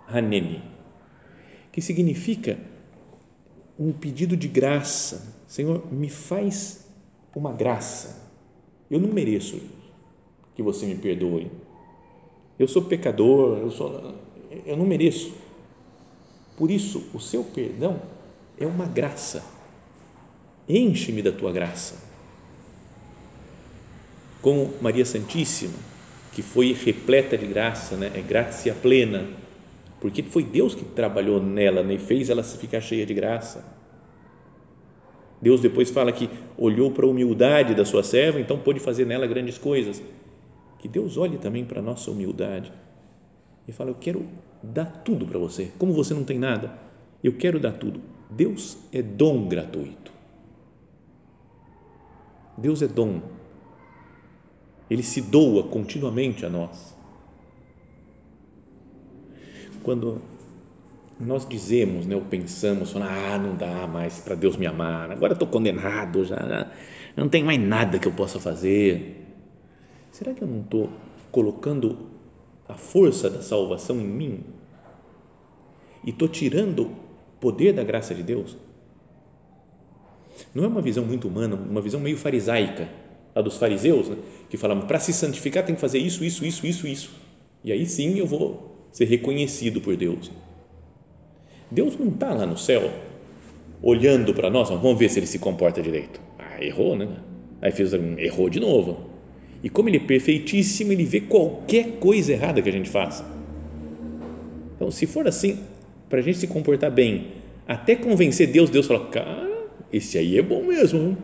Haneni 0.08 0.62
que 1.78 1.82
significa 1.82 2.58
um 3.78 3.92
pedido 3.92 4.36
de 4.36 4.48
graça. 4.48 5.44
Senhor, 5.46 5.92
me 5.92 6.08
faz 6.08 6.88
uma 7.36 7.52
graça. 7.52 8.32
Eu 8.90 8.98
não 8.98 9.10
mereço 9.10 9.60
que 10.56 10.60
você 10.60 10.86
me 10.86 10.96
perdoe. 10.96 11.48
Eu 12.58 12.66
sou 12.66 12.82
pecador, 12.82 13.58
eu, 13.58 13.70
sou, 13.70 14.12
eu 14.66 14.76
não 14.76 14.84
mereço. 14.84 15.32
Por 16.56 16.68
isso, 16.68 17.06
o 17.14 17.20
seu 17.20 17.44
perdão 17.44 18.02
é 18.58 18.66
uma 18.66 18.86
graça. 18.86 19.44
Enche-me 20.68 21.22
da 21.22 21.32
tua 21.32 21.52
graça. 21.52 22.06
Como 24.42 24.74
Maria 24.80 25.04
Santíssima, 25.04 25.74
que 26.32 26.42
foi 26.42 26.72
repleta 26.72 27.36
de 27.36 27.46
graça, 27.46 27.96
né? 27.96 28.12
é 28.14 28.20
graça 28.20 28.72
plena 28.74 29.26
porque 30.00 30.22
foi 30.22 30.42
Deus 30.44 30.74
que 30.74 30.84
trabalhou 30.84 31.42
nela 31.42 31.82
né, 31.82 31.94
e 31.94 31.98
fez 31.98 32.30
ela 32.30 32.42
ficar 32.42 32.80
cheia 32.80 33.04
de 33.04 33.12
graça. 33.14 33.76
Deus 35.40 35.60
depois 35.60 35.90
fala 35.90 36.12
que 36.12 36.28
olhou 36.56 36.90
para 36.90 37.06
a 37.06 37.08
humildade 37.08 37.74
da 37.74 37.84
sua 37.84 38.02
serva, 38.02 38.40
então 38.40 38.58
pôde 38.58 38.80
fazer 38.80 39.04
nela 39.04 39.26
grandes 39.26 39.58
coisas. 39.58 40.02
Que 40.78 40.88
Deus 40.88 41.16
olhe 41.16 41.38
também 41.38 41.64
para 41.64 41.80
a 41.80 41.82
nossa 41.82 42.10
humildade 42.10 42.72
e 43.66 43.72
fala: 43.72 43.90
Eu 43.90 43.96
quero 43.96 44.24
dar 44.62 44.86
tudo 45.04 45.26
para 45.26 45.38
você. 45.38 45.70
Como 45.78 45.92
você 45.92 46.14
não 46.14 46.24
tem 46.24 46.38
nada, 46.38 46.72
eu 47.22 47.32
quero 47.32 47.58
dar 47.58 47.72
tudo. 47.72 48.00
Deus 48.30 48.78
é 48.92 49.02
dom 49.02 49.48
gratuito. 49.48 50.12
Deus 52.58 52.82
é 52.82 52.88
dom. 52.88 53.22
Ele 54.90 55.02
se 55.02 55.20
doa 55.20 55.64
continuamente 55.64 56.44
a 56.44 56.50
nós 56.50 56.98
quando 59.88 60.20
nós 61.18 61.48
dizemos, 61.48 62.04
né, 62.04 62.14
ou 62.14 62.20
pensamos, 62.20 62.94
ah, 62.94 63.38
não 63.38 63.56
dá 63.56 63.86
mais 63.86 64.20
para 64.20 64.34
Deus 64.34 64.54
me 64.54 64.66
amar, 64.66 65.10
agora 65.10 65.32
estou 65.32 65.48
condenado 65.48 66.26
já, 66.26 66.70
não 67.16 67.26
tem 67.26 67.42
mais 67.42 67.58
nada 67.58 67.98
que 67.98 68.06
eu 68.06 68.12
possa 68.12 68.38
fazer. 68.38 69.24
Será 70.12 70.34
que 70.34 70.42
eu 70.42 70.48
não 70.48 70.60
estou 70.60 70.90
colocando 71.32 72.06
a 72.68 72.74
força 72.74 73.30
da 73.30 73.40
salvação 73.40 73.96
em 73.96 74.06
mim 74.06 74.40
e 76.04 76.10
estou 76.10 76.28
tirando 76.28 76.82
o 76.82 76.90
poder 77.40 77.72
da 77.72 77.82
graça 77.82 78.14
de 78.14 78.22
Deus? 78.22 78.54
Não 80.54 80.64
é 80.64 80.68
uma 80.68 80.82
visão 80.82 81.04
muito 81.04 81.28
humana, 81.28 81.56
uma 81.56 81.80
visão 81.80 82.00
meio 82.00 82.16
farisaica, 82.16 82.88
a 83.34 83.40
dos 83.40 83.56
fariseus, 83.56 84.08
né, 84.08 84.16
que 84.48 84.56
falavam, 84.56 84.86
para 84.86 84.98
se 84.98 85.12
santificar 85.12 85.64
tem 85.64 85.74
que 85.74 85.80
fazer 85.80 85.98
isso, 85.98 86.24
isso, 86.24 86.44
isso, 86.44 86.66
isso, 86.66 86.86
isso. 86.86 87.10
E 87.64 87.72
aí 87.72 87.86
sim 87.86 88.18
eu 88.18 88.26
vou 88.26 88.88
ser 88.92 89.04
reconhecido 89.04 89.80
por 89.80 89.96
Deus. 89.96 90.30
Deus 91.70 91.96
não 91.98 92.08
está 92.08 92.32
lá 92.32 92.46
no 92.46 92.56
céu 92.56 92.90
olhando 93.82 94.34
para 94.34 94.50
nós, 94.50 94.70
vamos 94.70 94.98
ver 94.98 95.08
se 95.08 95.18
ele 95.18 95.26
se 95.26 95.38
comporta 95.38 95.80
direito. 95.80 96.20
Ah, 96.38 96.62
errou, 96.64 96.96
né? 96.96 97.08
Aí 97.60 97.70
fez, 97.70 97.92
errou 97.92 98.48
de 98.48 98.58
novo. 98.58 99.08
E 99.62 99.68
como 99.68 99.88
ele 99.88 99.98
é 99.98 100.00
perfeitíssimo, 100.00 100.92
ele 100.92 101.04
vê 101.04 101.20
qualquer 101.20 101.98
coisa 101.98 102.32
errada 102.32 102.62
que 102.62 102.68
a 102.68 102.72
gente 102.72 102.88
faça. 102.88 103.24
Então, 104.76 104.90
se 104.90 105.06
for 105.06 105.26
assim, 105.26 105.58
para 106.08 106.20
a 106.20 106.22
gente 106.22 106.38
se 106.38 106.46
comportar 106.46 106.90
bem, 106.90 107.28
até 107.66 107.96
convencer 107.96 108.46
Deus, 108.46 108.70
Deus 108.70 108.86
fala, 108.86 109.06
cara, 109.06 109.47
esse 109.92 110.18
aí 110.18 110.38
é 110.38 110.42
bom 110.42 110.64
mesmo. 110.64 111.16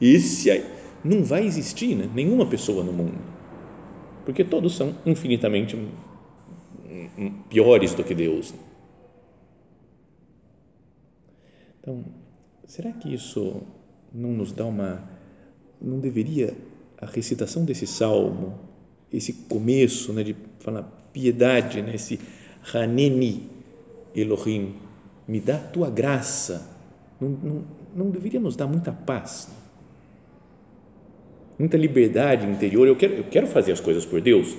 Esse 0.00 0.50
aí. 0.50 0.64
Não 1.02 1.22
vai 1.22 1.46
existir 1.46 1.94
né? 1.94 2.08
nenhuma 2.14 2.46
pessoa 2.46 2.82
no 2.82 2.92
mundo. 2.92 3.18
Porque 4.24 4.42
todos 4.42 4.74
são 4.74 4.94
infinitamente 5.04 5.76
piores 7.48 7.94
do 7.94 8.02
que 8.02 8.14
Deus. 8.14 8.54
Então, 11.80 12.04
será 12.66 12.92
que 12.92 13.12
isso 13.12 13.62
não 14.12 14.30
nos 14.30 14.52
dá 14.52 14.64
uma. 14.64 15.06
Não 15.80 16.00
deveria 16.00 16.56
a 16.98 17.06
recitação 17.06 17.64
desse 17.64 17.86
salmo, 17.86 18.58
esse 19.12 19.32
começo 19.32 20.12
né, 20.12 20.22
de 20.22 20.34
falar 20.58 20.82
piedade, 21.12 21.82
né, 21.82 21.94
esse 21.94 22.18
Haneni 22.72 23.50
Elohim, 24.14 24.76
me 25.28 25.40
dá 25.40 25.58
tua 25.58 25.90
graça, 25.90 26.70
não, 27.20 27.28
não, 27.28 27.64
não 27.94 28.10
deveria 28.10 28.40
nos 28.40 28.56
dar 28.56 28.66
muita 28.66 28.92
paz, 28.92 29.48
muita 31.58 31.76
liberdade 31.76 32.46
interior? 32.46 32.86
Eu 32.86 32.96
quero, 32.96 33.14
eu 33.14 33.24
quero 33.24 33.46
fazer 33.46 33.72
as 33.72 33.80
coisas 33.80 34.04
por 34.04 34.20
Deus, 34.20 34.56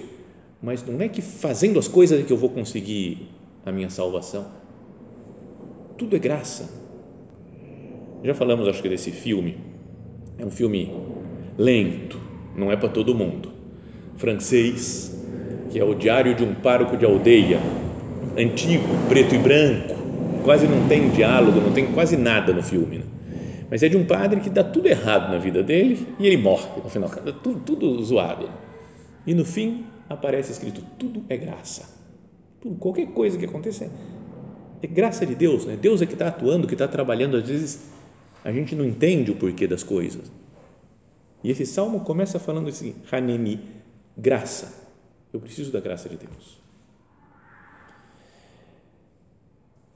mas 0.62 0.86
não 0.86 1.02
é 1.02 1.10
que 1.10 1.22
fazendo 1.22 1.78
as 1.78 1.88
coisas 1.88 2.20
é 2.20 2.24
que 2.24 2.32
eu 2.32 2.38
vou 2.38 2.50
conseguir 2.50 3.30
a 3.66 3.72
minha 3.72 3.90
salvação. 3.90 4.46
Tudo 5.98 6.16
é 6.16 6.20
graça. 6.20 6.70
Já 8.24 8.34
falamos, 8.34 8.68
acho 8.68 8.82
que, 8.82 8.90
desse 8.90 9.12
filme. 9.12 9.58
É 10.38 10.46
um 10.46 10.52
filme 10.52 10.92
lento, 11.58 12.20
não 12.56 12.72
é 12.72 12.76
para 12.76 12.90
todo 12.90 13.14
mundo. 13.16 13.50
Francês, 14.18 15.16
que 15.72 15.80
é 15.80 15.84
o 15.84 15.94
Diário 15.94 16.36
de 16.36 16.44
um 16.44 16.56
Pároco 16.56 16.98
de 16.98 17.06
Aldeia, 17.06 17.60
antigo, 18.38 18.88
preto 19.08 19.36
e 19.36 19.38
branco, 19.38 19.96
quase 20.44 20.68
não 20.68 20.88
tem 20.88 21.10
diálogo, 21.10 21.60
não 21.62 21.72
tem 21.72 21.88
quase 21.92 22.18
nada 22.18 22.54
no 22.54 22.62
filme. 22.62 22.98
Né? 22.98 23.04
Mas 23.70 23.82
é 23.84 23.90
de 23.90 23.98
um 23.98 24.06
padre 24.06 24.42
que 24.42 24.50
dá 24.50 24.64
tudo 24.64 24.88
errado 24.88 25.32
na 25.32 25.38
vida 25.38 25.64
dele 25.64 26.08
e 26.20 26.28
ele 26.28 26.38
morre 26.38 26.68
no 26.84 26.90
final, 26.90 27.10
tudo, 27.42 27.60
tudo 27.62 28.04
zoado. 28.04 28.50
E 29.26 29.34
no 29.34 29.44
fim, 29.44 29.86
aparece 30.10 30.52
escrito: 30.52 30.82
tudo 30.98 31.24
é 31.30 31.38
graça. 31.38 31.90
Tudo, 32.62 32.76
qualquer 32.76 33.08
coisa 33.08 33.38
que 33.38 33.46
aconteça 33.46 33.90
é 34.82 34.88
graça 34.88 35.26
de 35.26 35.36
Deus. 35.36 35.66
Né? 35.66 35.76
Deus 35.76 36.02
é 36.02 36.06
que 36.06 36.14
está 36.14 36.28
atuando, 36.28 36.68
que 36.68 36.74
está 36.74 36.88
trabalhando. 36.88 37.38
Às 37.38 37.48
vezes 37.48 37.90
a 38.44 38.52
gente 38.52 38.76
não 38.76 38.86
entende 38.86 39.32
o 39.32 39.36
porquê 39.36 39.68
das 39.68 39.84
coisas. 39.84 40.32
E 41.44 41.50
esse 41.50 41.66
salmo 41.66 42.02
começa 42.02 42.40
falando 42.40 42.70
assim: 42.70 42.96
Hanemi, 43.12 43.60
graça. 44.18 44.86
Eu 45.34 45.40
preciso 45.40 45.72
da 45.72 45.80
graça 45.80 46.08
de 46.08 46.18
Deus. 46.18 46.64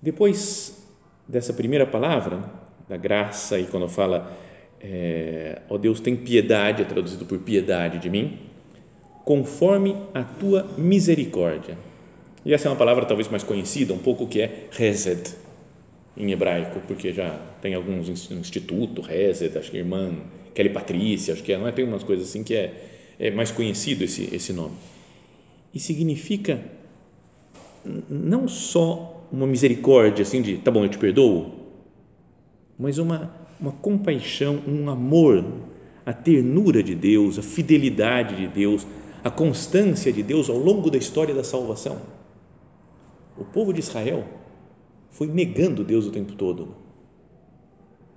Depois 0.02 0.88
dessa 1.28 1.54
primeira 1.54 1.86
palavra, 1.86 2.44
da 2.89 2.98
graça, 2.98 3.60
e 3.60 3.65
quando 3.65 3.88
fala, 3.88 4.36
é, 4.81 5.62
ó 5.69 5.77
Deus, 5.77 6.00
tem 6.00 6.15
piedade, 6.15 6.81
é 6.81 6.86
traduzido 6.86 7.24
por 7.24 7.38
piedade 7.39 8.00
de 8.00 8.10
mim, 8.10 8.39
conforme 9.24 9.96
a 10.12 10.24
tua 10.24 10.67
misericórdia. 10.75 11.77
E 12.43 12.51
essa 12.51 12.67
é 12.67 12.72
uma 12.72 12.77
palavra 12.77 13.05
talvez 13.05 13.27
mais 13.27 13.43
conhecida, 13.43 13.93
um 13.93 14.00
pouco 14.00 14.25
que 14.25 14.41
é 14.41 14.67
Hesed, 14.77 15.36
em 16.17 16.31
hebraico, 16.31 16.81
porque 16.88 17.13
já 17.13 17.39
tem 17.62 17.75
alguns 17.75 18.10
institutos, 18.31 19.08
Hesed, 19.08 19.55
acho 19.55 19.69
que 19.69 19.77
irmã 19.77 20.12
Kelly 20.55 20.69
Patrícia, 20.69 21.34
acho 21.34 21.43
que 21.43 21.53
é, 21.53 21.58
não 21.58 21.67
é? 21.67 21.72
Tem 21.72 21.86
umas 21.86 22.03
coisas 22.03 22.27
assim 22.27 22.43
que 22.43 22.55
é, 22.55 22.74
é 23.19 23.29
mais 23.29 23.51
conhecido 23.51 24.03
esse, 24.03 24.34
esse 24.34 24.51
nome. 24.51 24.75
E 25.74 25.79
significa 25.79 26.60
não 28.10 28.48
só 28.48 29.27
uma 29.31 29.46
misericórdia, 29.46 30.24
assim, 30.24 30.41
de 30.41 30.58
tá 30.58 30.72
bom, 30.72 30.84
eu 30.84 30.89
te 30.89 30.98
perdoo, 30.98 31.59
mas 32.80 32.98
uma, 32.98 33.30
uma 33.60 33.74
compaixão, 33.74 34.62
um 34.66 34.90
amor, 34.90 35.44
a 36.06 36.14
ternura 36.14 36.82
de 36.82 36.96
Deus, 36.96 37.38
a 37.38 37.44
fidelidade 37.44 38.38
de 38.38 38.48
Deus, 38.48 38.88
a 39.22 39.30
constância 39.30 40.14
de 40.14 40.24
Deus 40.24 40.50
ao 40.50 40.58
longo 40.58 40.90
da 40.90 40.98
história 40.98 41.36
da 41.36 41.44
salvação. 41.44 42.02
O 43.38 43.44
povo 43.44 43.74
de 43.74 43.82
Israel 43.82 44.24
foi 45.12 45.28
negando 45.28 45.84
Deus 45.84 46.06
o 46.06 46.12
tempo 46.12 46.34
todo. 46.34 46.76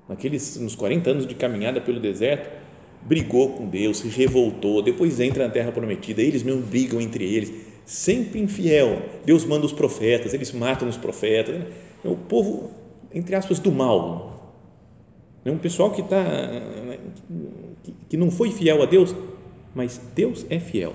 Naqueles 0.09 0.57
nos 0.59 0.76
40 0.76 1.11
anos 1.11 1.26
de 1.26 1.35
caminhada 1.35 1.81
pelo 1.81 1.99
deserto, 1.99 2.49
brigou 3.02 3.50
com 3.50 3.66
Deus, 3.66 3.99
se 3.99 4.09
revoltou, 4.09 4.81
depois 4.81 5.19
entra 5.19 5.47
na 5.47 5.52
terra 5.52 5.73
prometida, 5.73 6.23
eles 6.23 6.45
mesmo 6.45 6.62
brigam 6.62 7.00
entre 7.00 7.25
eles, 7.25 7.52
sempre 7.85 8.40
infiel. 8.40 9.02
Deus 9.25 9.45
manda 9.45 9.66
os 9.66 9.73
profetas, 9.73 10.33
eles 10.33 10.52
matam 10.52 10.88
os 10.88 10.97
profetas. 10.97 11.66
É 12.04 12.09
o 12.09 12.16
povo, 12.16 12.71
entre 13.12 13.35
aspas, 13.35 13.59
do 13.59 13.73
mal. 13.73 14.33
É 15.44 15.50
um 15.50 15.58
pessoal 15.58 15.90
que 15.90 16.00
está 16.00 16.25
que 18.08 18.16
não 18.16 18.30
foi 18.30 18.50
fiel 18.50 18.82
a 18.82 18.87
Deus, 18.87 19.14
mas 19.75 20.00
Deus 20.14 20.46
é 20.49 20.61
fiel. 20.61 20.94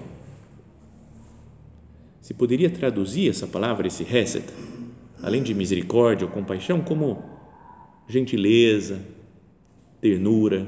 Se 2.22 2.34
poderia 2.34 2.70
traduzir 2.70 3.30
essa 3.30 3.48
palavra, 3.48 3.88
esse 3.88 4.04
Hesed, 4.04 4.46
além 5.22 5.42
de 5.42 5.54
misericórdia 5.54 6.28
ou 6.28 6.32
compaixão, 6.32 6.82
como 6.82 7.24
gentileza, 8.08 9.02
ternura, 10.00 10.68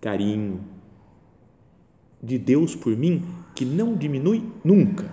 carinho 0.00 0.60
de 2.22 2.38
Deus 2.38 2.74
por 2.74 2.96
mim 2.96 3.22
que 3.54 3.64
não 3.64 3.96
diminui 3.96 4.42
nunca. 4.64 5.10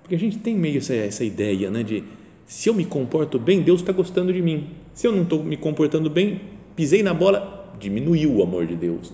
Porque 0.00 0.14
a 0.14 0.18
gente 0.18 0.38
tem 0.38 0.54
meio 0.54 0.78
essa, 0.78 0.94
essa 0.94 1.24
ideia 1.24 1.70
né, 1.70 1.82
de 1.82 2.04
se 2.46 2.68
eu 2.68 2.74
me 2.74 2.84
comporto 2.84 3.38
bem, 3.38 3.60
Deus 3.60 3.80
está 3.80 3.92
gostando 3.92 4.32
de 4.32 4.40
mim. 4.40 4.70
Se 4.96 5.06
eu 5.06 5.12
não 5.12 5.24
estou 5.24 5.44
me 5.44 5.58
comportando 5.58 6.08
bem, 6.08 6.40
pisei 6.74 7.02
na 7.02 7.12
bola, 7.12 7.70
diminuiu 7.78 8.34
o 8.34 8.42
amor 8.42 8.64
de 8.64 8.74
Deus. 8.74 9.12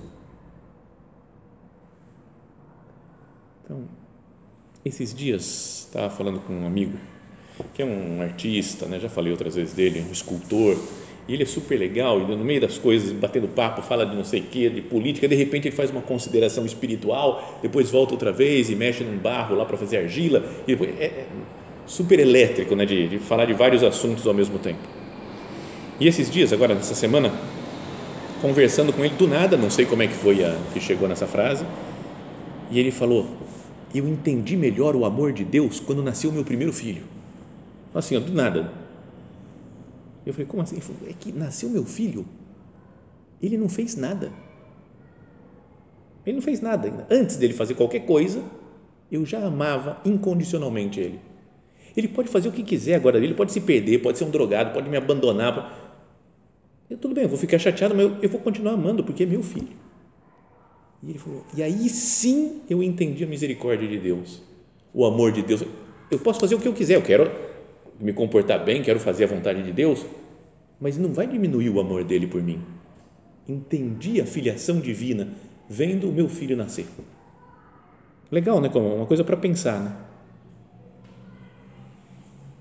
Então, 3.64 3.82
esses 4.84 5.12
dias, 5.12 5.86
estava 5.88 6.08
falando 6.08 6.38
com 6.38 6.52
um 6.52 6.64
amigo, 6.68 6.96
que 7.74 7.82
é 7.82 7.84
um 7.84 8.22
artista, 8.22 8.86
né, 8.86 9.00
já 9.00 9.08
falei 9.08 9.32
outras 9.32 9.56
vezes 9.56 9.74
dele, 9.74 10.06
um 10.08 10.12
escultor, 10.12 10.78
e 11.26 11.34
ele 11.34 11.42
é 11.42 11.46
super 11.46 11.76
legal, 11.76 12.20
e 12.20 12.26
no 12.26 12.44
meio 12.44 12.60
das 12.60 12.78
coisas, 12.78 13.10
batendo 13.10 13.48
papo, 13.48 13.82
fala 13.82 14.06
de 14.06 14.14
não 14.14 14.24
sei 14.24 14.38
o 14.38 14.44
que, 14.44 14.70
de 14.70 14.82
política, 14.82 15.26
de 15.26 15.34
repente 15.34 15.66
ele 15.66 15.74
faz 15.74 15.90
uma 15.90 16.00
consideração 16.00 16.64
espiritual, 16.64 17.58
depois 17.60 17.90
volta 17.90 18.12
outra 18.12 18.30
vez 18.30 18.70
e 18.70 18.76
mexe 18.76 19.02
num 19.02 19.18
barro 19.18 19.56
lá 19.56 19.64
para 19.64 19.76
fazer 19.76 19.96
argila, 19.96 20.48
e 20.62 20.76
depois 20.76 20.90
é, 21.00 21.06
é 21.06 21.26
super 21.88 22.20
elétrico, 22.20 22.76
né, 22.76 22.86
de, 22.86 23.08
de 23.08 23.18
falar 23.18 23.46
de 23.46 23.52
vários 23.52 23.82
assuntos 23.82 24.24
ao 24.28 24.32
mesmo 24.32 24.60
tempo. 24.60 24.91
E 26.02 26.08
esses 26.08 26.28
dias, 26.28 26.52
agora 26.52 26.74
nessa 26.74 26.96
semana, 26.96 27.32
conversando 28.40 28.92
com 28.92 29.04
ele 29.04 29.14
do 29.14 29.28
nada, 29.28 29.56
não 29.56 29.70
sei 29.70 29.86
como 29.86 30.02
é 30.02 30.08
que 30.08 30.14
foi 30.14 30.44
a, 30.44 30.58
que 30.72 30.80
chegou 30.80 31.06
nessa 31.06 31.28
frase, 31.28 31.64
e 32.72 32.80
ele 32.80 32.90
falou: 32.90 33.24
Eu 33.94 34.08
entendi 34.08 34.56
melhor 34.56 34.96
o 34.96 35.04
amor 35.04 35.32
de 35.32 35.44
Deus 35.44 35.78
quando 35.78 36.02
nasceu 36.02 36.30
o 36.30 36.32
meu 36.32 36.44
primeiro 36.44 36.72
filho. 36.72 37.04
Assim, 37.94 38.16
ó, 38.16 38.20
do 38.20 38.32
nada, 38.32 38.72
eu 40.26 40.32
falei, 40.32 40.44
como 40.44 40.60
assim? 40.60 40.74
Ele 40.74 40.84
falou, 40.84 41.02
é 41.08 41.12
que 41.12 41.30
nasceu 41.30 41.70
meu 41.70 41.84
filho, 41.84 42.26
ele 43.40 43.56
não 43.56 43.68
fez 43.68 43.94
nada. 43.94 44.32
Ele 46.26 46.34
não 46.34 46.42
fez 46.42 46.60
nada 46.60 46.88
ainda. 46.88 47.06
Antes 47.08 47.36
dele 47.36 47.54
fazer 47.54 47.74
qualquer 47.74 48.00
coisa, 48.00 48.42
eu 49.08 49.24
já 49.24 49.38
amava 49.46 50.00
incondicionalmente 50.04 50.98
ele. 50.98 51.20
Ele 51.96 52.08
pode 52.08 52.28
fazer 52.28 52.48
o 52.48 52.52
que 52.52 52.64
quiser 52.64 52.96
agora, 52.96 53.18
ele 53.18 53.34
pode 53.34 53.52
se 53.52 53.60
perder, 53.60 53.98
pode 53.98 54.18
ser 54.18 54.24
um 54.24 54.30
drogado, 54.30 54.72
pode 54.72 54.90
me 54.90 54.96
abandonar. 54.96 55.81
Eu, 56.92 56.98
tudo 56.98 57.14
bem, 57.14 57.24
eu 57.24 57.28
vou 57.28 57.38
ficar 57.38 57.58
chateado, 57.58 57.94
mas 57.94 58.04
eu, 58.04 58.18
eu 58.20 58.28
vou 58.28 58.38
continuar 58.38 58.72
amando, 58.72 59.02
porque 59.02 59.22
é 59.22 59.26
meu 59.26 59.42
filho. 59.42 59.68
E 61.02 61.08
ele 61.08 61.18
falou, 61.18 61.42
e 61.56 61.62
aí 61.62 61.88
sim 61.88 62.60
eu 62.68 62.82
entendi 62.82 63.24
a 63.24 63.26
misericórdia 63.26 63.88
de 63.88 63.98
Deus, 63.98 64.42
o 64.92 65.06
amor 65.06 65.32
de 65.32 65.40
Deus. 65.40 65.64
Eu 66.10 66.18
posso 66.18 66.38
fazer 66.38 66.54
o 66.54 66.60
que 66.60 66.68
eu 66.68 66.74
quiser, 66.74 66.96
eu 66.96 67.02
quero 67.02 67.32
me 67.98 68.12
comportar 68.12 68.62
bem, 68.62 68.82
quero 68.82 69.00
fazer 69.00 69.24
a 69.24 69.26
vontade 69.26 69.62
de 69.62 69.72
Deus, 69.72 70.04
mas 70.78 70.98
não 70.98 71.14
vai 71.14 71.26
diminuir 71.26 71.70
o 71.70 71.80
amor 71.80 72.04
dele 72.04 72.26
por 72.26 72.42
mim. 72.42 72.60
Entendi 73.48 74.20
a 74.20 74.26
filiação 74.26 74.78
divina 74.78 75.28
vendo 75.70 76.10
o 76.10 76.12
meu 76.12 76.28
filho 76.28 76.54
nascer. 76.54 76.84
Legal, 78.30 78.60
né? 78.60 78.68
Como 78.68 78.94
uma 78.94 79.06
coisa 79.06 79.24
para 79.24 79.36
pensar, 79.38 79.80
né? 79.80 79.96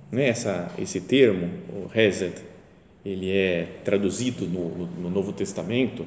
né? 0.10 0.30
Essa, 0.30 0.72
esse 0.80 1.02
termo, 1.02 1.50
o 1.70 1.92
Hesed, 1.94 2.51
ele 3.04 3.32
é 3.32 3.82
traduzido 3.84 4.46
no, 4.46 4.88
no 4.88 5.10
Novo 5.10 5.34
Testamento 5.34 6.06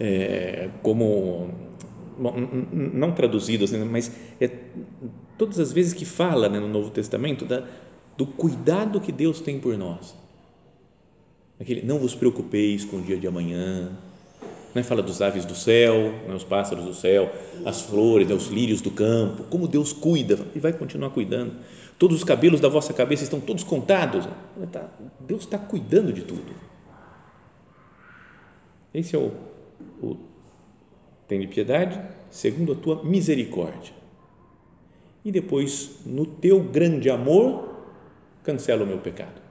é, 0.00 0.70
como 0.82 1.50
não 2.72 3.12
traduzido, 3.12 3.64
assim, 3.64 3.78
mas 3.84 4.10
é, 4.40 4.50
todas 5.36 5.58
as 5.58 5.72
vezes 5.72 5.92
que 5.92 6.04
fala 6.04 6.48
né, 6.48 6.58
no 6.58 6.68
Novo 6.68 6.90
Testamento 6.90 7.44
da, 7.44 7.64
do 8.16 8.26
cuidado 8.26 9.00
que 9.00 9.12
Deus 9.12 9.40
tem 9.40 9.60
por 9.60 9.76
nós. 9.76 10.14
Aquele, 11.60 11.82
não 11.82 11.98
vos 11.98 12.14
preocupeis 12.14 12.84
com 12.84 12.98
o 12.98 13.02
dia 13.02 13.16
de 13.16 13.26
amanhã. 13.26 13.90
Né? 14.74 14.82
Fala 14.82 15.02
dos 15.02 15.20
aves 15.22 15.44
do 15.44 15.54
céu, 15.54 16.12
né? 16.26 16.34
os 16.34 16.44
pássaros 16.44 16.84
do 16.84 16.94
céu, 16.94 17.32
as 17.64 17.82
flores, 17.82 18.28
né? 18.28 18.34
os 18.34 18.48
lírios 18.48 18.80
do 18.80 18.90
campo, 18.90 19.44
como 19.44 19.66
Deus 19.66 19.92
cuida 19.92 20.38
e 20.54 20.58
vai 20.58 20.72
continuar 20.72 21.10
cuidando. 21.10 21.52
Todos 21.98 22.18
os 22.18 22.24
cabelos 22.24 22.60
da 22.60 22.68
vossa 22.68 22.94
cabeça 22.94 23.24
estão 23.24 23.40
todos 23.40 23.64
contados. 23.64 24.28
Tá, 24.70 24.88
Deus 25.20 25.42
está 25.42 25.58
cuidando 25.58 26.12
de 26.12 26.22
tudo. 26.22 26.54
Esse 28.94 29.16
é 29.16 29.18
o, 29.18 29.32
o 30.00 30.16
tem 31.26 31.40
de 31.40 31.46
piedade 31.46 32.00
segundo 32.30 32.72
a 32.72 32.74
tua 32.74 33.02
misericórdia. 33.04 33.92
E 35.24 35.32
depois, 35.32 36.00
no 36.06 36.24
teu 36.24 36.62
grande 36.62 37.10
amor, 37.10 37.68
cancela 38.42 38.84
o 38.84 38.86
meu 38.86 38.98
pecado. 38.98 39.42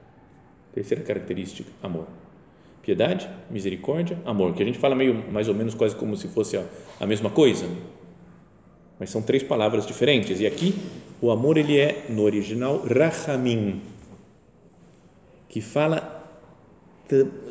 Terceira 0.73 1.03
característica, 1.03 1.69
amor. 1.83 2.07
Piedade, 2.81 3.29
misericórdia, 3.51 4.17
amor, 4.25 4.53
que 4.53 4.63
a 4.63 4.65
gente 4.65 4.79
fala 4.79 4.95
meio 4.95 5.31
mais 5.31 5.49
ou 5.49 5.53
menos 5.53 5.75
quase 5.75 5.95
como 5.95 6.15
se 6.15 6.29
fosse 6.29 6.55
a, 6.55 6.63
a 6.99 7.05
mesma 7.05 7.29
coisa, 7.29 7.67
mas 8.97 9.09
são 9.09 9.21
três 9.21 9.43
palavras 9.43 9.85
diferentes. 9.85 10.39
E 10.39 10.47
aqui 10.47 10.73
o 11.21 11.31
amor 11.31 11.57
ele 11.57 11.77
é 11.77 12.05
no 12.09 12.23
original 12.23 12.83
rahamim, 12.85 13.81
que 15.49 15.61
fala 15.61 16.15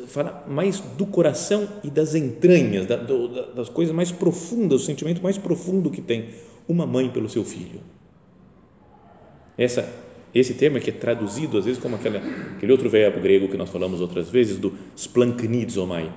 fala 0.07 0.45
mais 0.47 0.79
do 0.79 1.05
coração 1.07 1.67
e 1.83 1.89
das 1.89 2.13
entranhas, 2.13 2.85
da, 2.85 2.95
do, 2.95 3.53
das 3.53 3.69
coisas 3.69 3.93
mais 3.93 4.11
profundas, 4.11 4.83
o 4.83 4.85
sentimento 4.85 5.21
mais 5.21 5.37
profundo 5.37 5.89
que 5.89 6.01
tem 6.01 6.29
uma 6.67 6.85
mãe 6.85 7.09
pelo 7.09 7.27
seu 7.27 7.43
filho. 7.43 7.81
Essa 9.57 9.91
esse 10.35 10.53
termo 10.53 10.77
é 10.77 10.79
que 10.79 10.91
é 10.91 10.93
traduzido 10.93 11.57
às 11.57 11.65
vezes 11.65 11.81
como 11.81 11.95
aquele, 11.95 12.71
outro 12.71 12.89
verbo 12.89 13.19
grego 13.19 13.47
que 13.47 13.57
nós 13.57 13.69
falamos 13.69 13.99
outras 14.01 14.29
vezes, 14.29 14.57
do 14.57 14.73
splanknizomai. 14.95 16.11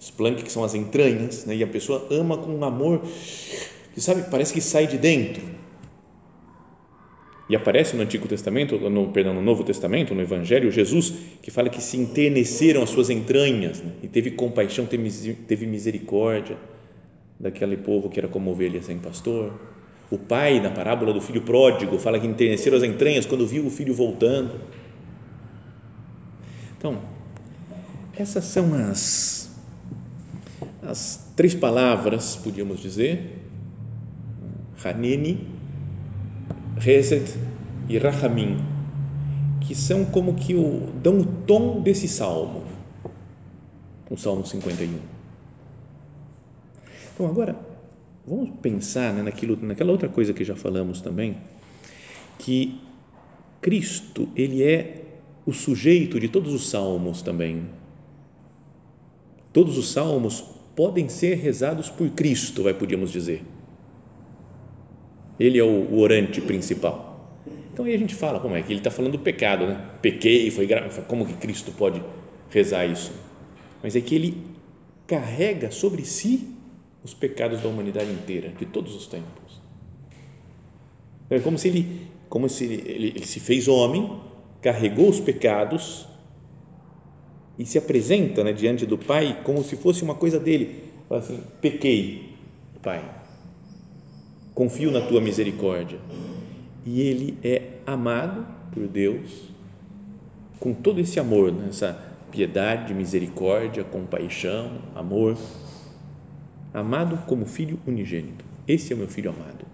Splank, 0.00 0.44
que 0.44 0.52
são 0.52 0.62
as 0.62 0.74
entranhas, 0.74 1.44
né? 1.44 1.56
e 1.56 1.62
a 1.62 1.66
pessoa 1.66 2.06
ama 2.10 2.38
com 2.38 2.52
um 2.52 2.64
amor 2.64 3.02
que, 3.92 4.00
sabe, 4.00 4.30
parece 4.30 4.54
que 4.54 4.60
sai 4.60 4.86
de 4.86 4.96
dentro. 4.96 5.42
E 7.48 7.56
aparece 7.56 7.96
no 7.96 8.02
Antigo 8.02 8.28
Testamento, 8.28 8.76
no, 8.90 9.08
perdão, 9.08 9.32
no 9.32 9.40
Novo 9.40 9.64
Testamento, 9.64 10.14
no 10.14 10.20
Evangelho, 10.20 10.70
Jesus, 10.70 11.14
que 11.42 11.50
fala 11.50 11.70
que 11.70 11.82
se 11.82 11.96
enterneceram 11.96 12.82
as 12.82 12.90
suas 12.90 13.08
entranhas 13.08 13.80
né? 13.80 13.92
e 14.02 14.08
teve 14.08 14.32
compaixão, 14.32 14.86
teve 14.86 15.66
misericórdia 15.66 16.58
daquele 17.40 17.78
povo 17.78 18.10
que 18.10 18.20
era 18.20 18.28
como 18.28 18.50
ovelha 18.50 18.82
sem 18.82 18.98
pastor 18.98 19.52
o 20.10 20.16
pai, 20.16 20.58
na 20.60 20.70
parábola 20.70 21.12
do 21.12 21.20
filho 21.20 21.42
pródigo, 21.42 21.98
fala 21.98 22.18
que 22.18 22.26
enterneceram 22.26 22.76
as 22.78 22.82
entranhas 22.82 23.26
quando 23.26 23.46
viu 23.46 23.66
o 23.66 23.70
filho 23.70 23.94
voltando. 23.94 24.58
Então, 26.76 26.98
essas 28.16 28.44
são 28.44 28.72
as, 28.74 29.54
as 30.82 31.30
três 31.36 31.54
palavras, 31.54 32.36
podíamos 32.36 32.80
dizer, 32.80 33.38
Haneni, 34.82 35.46
Reset 36.78 37.36
e 37.88 37.98
Rahamim, 37.98 38.58
que 39.60 39.74
são 39.74 40.04
como 40.04 40.34
que 40.34 40.54
o, 40.54 40.92
dão 41.02 41.18
o 41.18 41.24
tom 41.24 41.80
desse 41.80 42.08
salmo, 42.08 42.64
o 44.10 44.16
Salmo 44.16 44.46
51. 44.46 44.98
Então, 47.14 47.26
agora, 47.26 47.58
vamos 48.26 48.50
pensar 48.62 49.12
né, 49.12 49.22
naquilo, 49.22 49.58
naquela 49.60 49.90
outra 49.90 50.08
coisa 50.08 50.32
que 50.32 50.44
já 50.44 50.54
falamos 50.54 51.00
também, 51.00 51.36
que 52.38 52.80
Cristo, 53.60 54.28
ele 54.36 54.62
é 54.62 55.04
o 55.44 55.52
sujeito 55.52 56.20
de 56.20 56.28
todos 56.28 56.52
os 56.52 56.70
salmos 56.70 57.22
também. 57.22 57.64
Todos 59.52 59.76
os 59.76 59.90
salmos 59.90 60.44
podem 60.76 61.08
ser 61.08 61.38
rezados 61.38 61.90
por 61.90 62.08
Cristo, 62.10 62.62
vai 62.62 62.74
podíamos 62.74 63.10
dizer. 63.10 63.42
Ele 65.38 65.58
é 65.58 65.64
o, 65.64 65.98
orante 65.98 66.40
principal. 66.40 67.42
Então 67.72 67.84
aí 67.84 67.94
a 67.94 67.98
gente 67.98 68.14
fala, 68.14 68.40
como 68.40 68.56
é 68.56 68.62
que 68.62 68.72
ele 68.72 68.80
está 68.80 68.90
falando 68.90 69.12
do 69.12 69.18
pecado, 69.18 69.66
né? 69.66 69.80
Pequei, 70.02 70.50
foi 70.50 70.66
grave, 70.66 71.02
como 71.02 71.26
que 71.26 71.34
Cristo 71.34 71.70
pode 71.72 72.02
rezar 72.50 72.86
isso? 72.86 73.12
Mas 73.82 73.94
é 73.94 74.00
que 74.00 74.14
ele 74.14 74.42
carrega 75.06 75.70
sobre 75.70 76.04
si 76.04 76.48
os 77.04 77.14
pecados 77.14 77.60
da 77.62 77.68
humanidade 77.68 78.10
inteira, 78.10 78.48
de 78.50 78.66
todos 78.66 78.94
os 78.94 79.06
tempos. 79.06 79.62
É 81.30 81.38
como 81.38 81.58
se 81.58 81.68
ele, 81.68 82.08
como 82.28 82.48
se 82.48 82.64
ele, 82.64 82.82
ele, 82.86 83.08
ele 83.08 83.26
se 83.26 83.38
fez 83.38 83.68
homem, 83.68 84.10
carregou 84.60 85.08
os 85.08 85.20
pecados 85.20 86.06
e 87.58 87.64
se 87.64 87.76
apresenta 87.78 88.44
né, 88.44 88.52
diante 88.52 88.86
do 88.86 88.96
Pai 88.96 89.40
como 89.44 89.62
se 89.62 89.76
fosse 89.76 90.02
uma 90.02 90.14
coisa 90.14 90.38
dele. 90.38 90.84
Fala 91.08 91.20
assim: 91.20 91.42
pequei, 91.60 92.34
Pai, 92.82 93.02
confio 94.58 94.90
na 94.90 95.00
tua 95.00 95.20
misericórdia. 95.20 96.00
E 96.84 97.00
ele 97.00 97.38
é 97.44 97.74
amado 97.86 98.44
por 98.72 98.88
Deus 98.88 99.44
com 100.58 100.74
todo 100.74 100.98
esse 100.98 101.20
amor, 101.20 101.52
né, 101.52 101.68
essa 101.68 101.92
piedade, 102.32 102.92
misericórdia, 102.92 103.84
compaixão, 103.84 104.80
amor. 104.96 105.38
Amado 106.74 107.24
como 107.24 107.46
filho 107.46 107.78
unigênito. 107.86 108.44
Esse 108.66 108.92
é 108.92 108.96
o 108.96 108.98
meu 108.98 109.06
filho 109.06 109.30
amado. 109.30 109.64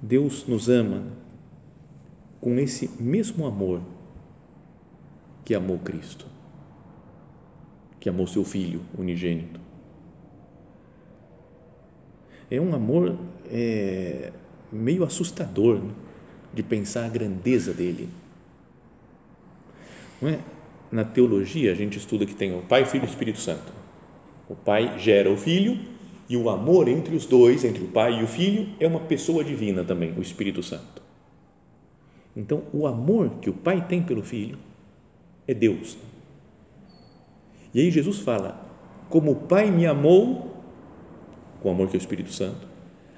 Deus 0.00 0.46
nos 0.46 0.70
ama 0.70 1.04
com 2.40 2.58
esse 2.58 2.90
mesmo 2.98 3.46
amor 3.46 3.82
que 5.44 5.54
amou 5.54 5.78
Cristo, 5.80 6.24
que 8.00 8.08
amou 8.08 8.26
seu 8.26 8.42
Filho 8.42 8.80
unigênito. 8.96 9.63
É 12.50 12.60
um 12.60 12.74
amor 12.74 13.16
é, 13.50 14.32
meio 14.72 15.04
assustador 15.04 15.78
né? 15.78 15.90
de 16.52 16.62
pensar 16.62 17.06
a 17.06 17.08
grandeza 17.08 17.72
dele. 17.72 18.08
Não 20.20 20.28
é? 20.28 20.38
Na 20.90 21.04
teologia, 21.04 21.72
a 21.72 21.74
gente 21.74 21.98
estuda 21.98 22.24
que 22.24 22.34
tem 22.34 22.56
o 22.56 22.62
Pai, 22.62 22.84
Filho 22.84 23.04
e 23.04 23.08
Espírito 23.08 23.38
Santo. 23.38 23.72
O 24.48 24.54
Pai 24.54 24.98
gera 24.98 25.30
o 25.30 25.36
Filho 25.36 25.78
e 26.28 26.36
o 26.36 26.48
amor 26.48 26.88
entre 26.88 27.14
os 27.14 27.26
dois, 27.26 27.64
entre 27.64 27.82
o 27.82 27.88
Pai 27.88 28.20
e 28.20 28.22
o 28.22 28.26
Filho, 28.26 28.68
é 28.78 28.86
uma 28.86 29.00
pessoa 29.00 29.42
divina 29.42 29.84
também, 29.84 30.12
o 30.16 30.22
Espírito 30.22 30.62
Santo. 30.62 31.02
Então, 32.36 32.62
o 32.72 32.86
amor 32.86 33.30
que 33.40 33.50
o 33.50 33.52
Pai 33.52 33.86
tem 33.86 34.02
pelo 34.02 34.22
Filho 34.22 34.58
é 35.46 35.54
Deus. 35.54 35.96
E 37.72 37.80
aí 37.80 37.90
Jesus 37.90 38.20
fala: 38.20 38.60
Como 39.08 39.32
o 39.32 39.36
Pai 39.36 39.70
me 39.70 39.86
amou, 39.86 40.53
com 41.64 41.70
o 41.70 41.72
amor 41.72 41.88
que 41.88 41.96
é 41.96 41.98
o 41.98 42.00
Espírito 42.00 42.30
Santo, 42.30 42.68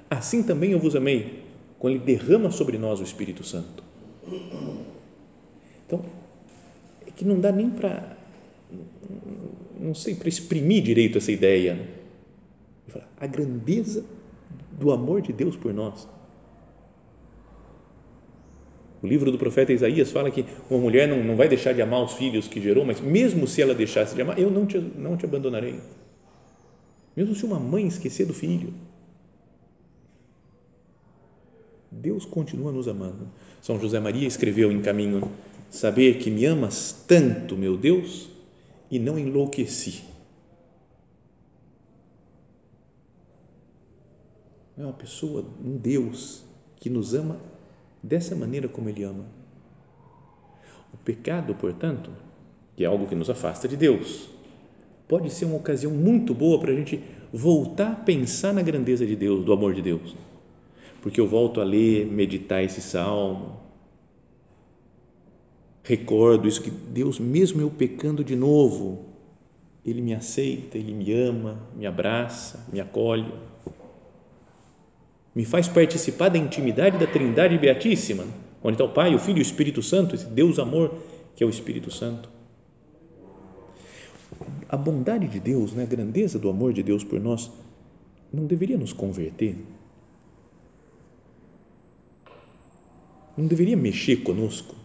assim 0.09 0.41
também 0.41 0.71
eu 0.71 0.79
vos 0.79 0.95
amei, 0.95 1.43
quando 1.77 1.95
Ele 1.95 2.03
derrama 2.05 2.49
sobre 2.49 2.77
nós 2.77 3.01
o 3.01 3.03
Espírito 3.03 3.43
Santo. 3.43 3.83
Então, 5.85 6.03
é 7.05 7.11
que 7.11 7.25
não 7.25 7.39
dá 7.39 7.51
nem 7.51 7.69
para, 7.69 8.17
não 9.77 9.93
sei, 9.93 10.15
para 10.15 10.29
exprimir 10.29 10.81
direito 10.81 11.17
essa 11.17 11.29
ideia. 11.31 11.75
Né? 11.75 13.01
A 13.19 13.27
grandeza 13.27 14.05
do 14.71 14.91
amor 14.91 15.21
de 15.21 15.33
Deus 15.33 15.57
por 15.57 15.73
nós 15.73 16.07
o 19.01 19.07
livro 19.07 19.31
do 19.31 19.37
profeta 19.37 19.71
Isaías 19.71 20.11
fala 20.11 20.31
que 20.31 20.45
uma 20.69 20.79
mulher 20.79 21.07
não, 21.07 21.23
não 21.23 21.35
vai 21.35 21.47
deixar 21.47 21.73
de 21.73 21.81
amar 21.81 22.03
os 22.03 22.13
filhos 22.13 22.47
que 22.47 22.59
gerou, 22.59 22.83
mas 22.83 22.99
mesmo 22.99 23.47
se 23.47 23.61
ela 23.61 23.75
deixasse 23.75 24.15
de 24.15 24.21
amar, 24.21 24.39
eu 24.39 24.49
não 24.49 24.65
te, 24.65 24.79
não 24.79 25.15
te 25.15 25.25
abandonarei. 25.25 25.75
Mesmo 27.17 27.33
se 27.33 27.43
uma 27.43 27.59
mãe 27.59 27.87
esquecer 27.87 28.27
do 28.27 28.33
filho, 28.33 28.71
Deus 31.91 32.25
continua 32.25 32.71
nos 32.71 32.87
amando. 32.87 33.27
São 33.59 33.79
José 33.79 33.99
Maria 33.99 34.27
escreveu 34.27 34.71
em 34.71 34.83
caminho: 34.83 35.27
Saber 35.71 36.19
que 36.19 36.29
me 36.29 36.45
amas 36.45 36.91
tanto, 37.07 37.57
meu 37.57 37.75
Deus, 37.75 38.29
e 38.91 38.99
não 38.99 39.17
enlouqueci. 39.17 40.03
É 44.77 44.83
uma 44.83 44.93
pessoa, 44.93 45.43
um 45.65 45.75
Deus 45.75 46.43
que 46.75 46.87
nos 46.87 47.15
ama 47.15 47.41
dessa 48.03 48.35
maneira 48.35 48.69
como 48.69 48.89
Ele 48.89 49.01
ama. 49.01 49.25
O 50.93 50.97
pecado, 50.97 51.55
portanto, 51.55 52.11
que 52.75 52.83
é 52.83 52.87
algo 52.87 53.07
que 53.07 53.15
nos 53.15 53.27
afasta 53.27 53.67
de 53.67 53.75
Deus, 53.75 54.36
pode 55.07 55.31
ser 55.31 55.45
uma 55.45 55.55
ocasião 55.55 55.91
muito 55.91 56.33
boa 56.33 56.59
para 56.59 56.71
a 56.71 56.75
gente 56.75 57.01
voltar 57.31 57.91
a 57.91 57.95
pensar 57.95 58.53
na 58.53 58.61
grandeza 58.61 59.05
de 59.05 59.15
Deus, 59.15 59.43
do 59.43 59.53
amor 59.53 59.73
de 59.73 59.81
Deus. 59.81 60.15
Porque 61.01 61.19
eu 61.19 61.27
volto 61.27 61.61
a 61.61 61.63
ler, 61.63 62.05
meditar 62.05 62.63
esse 62.63 62.81
salmo, 62.81 63.57
recordo 65.83 66.47
isso 66.47 66.61
que 66.61 66.69
Deus, 66.69 67.19
mesmo 67.19 67.61
eu 67.61 67.69
pecando 67.69 68.23
de 68.23 68.35
novo, 68.35 69.05
Ele 69.85 70.01
me 70.01 70.13
aceita, 70.13 70.77
Ele 70.77 70.93
me 70.93 71.13
ama, 71.13 71.59
me 71.75 71.85
abraça, 71.85 72.65
me 72.71 72.79
acolhe 72.79 73.25
me 75.37 75.45
faz 75.45 75.67
participar 75.67 76.29
da 76.29 76.39
intimidade 76.39 76.97
da 76.97 77.05
Trindade 77.05 77.59
Beatíssima, 77.59 78.25
onde 78.63 78.73
está 78.73 78.83
o 78.83 78.89
Pai, 78.89 79.13
o 79.13 79.19
Filho 79.19 79.37
e 79.37 79.41
o 79.41 79.43
Espírito 79.43 79.83
Santo, 79.83 80.15
esse 80.15 80.25
Deus 80.25 80.57
amor 80.57 80.91
que 81.35 81.43
é 81.43 81.45
o 81.45 81.49
Espírito 81.51 81.91
Santo. 81.91 82.27
A 84.69 84.75
bondade 84.75 85.27
de 85.27 85.39
Deus, 85.39 85.73
né, 85.73 85.83
a 85.83 85.85
grandeza 85.85 86.37
do 86.37 86.49
amor 86.49 86.73
de 86.73 86.83
Deus 86.83 87.03
por 87.03 87.19
nós, 87.19 87.49
não 88.33 88.45
deveria 88.45 88.77
nos 88.77 88.91
converter? 88.91 89.55
Não 93.37 93.45
deveria 93.45 93.77
mexer 93.77 94.17
conosco? 94.17 94.75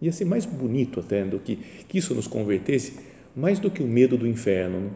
Ia 0.00 0.12
ser 0.12 0.24
mais 0.24 0.46
bonito 0.46 1.00
até 1.00 1.24
do 1.24 1.38
que, 1.38 1.56
que 1.88 1.98
isso 1.98 2.14
nos 2.14 2.26
convertesse, 2.26 2.94
mais 3.36 3.58
do 3.58 3.70
que 3.70 3.82
o 3.82 3.86
medo 3.86 4.16
do 4.16 4.26
inferno. 4.26 4.80
Né? 4.80 4.90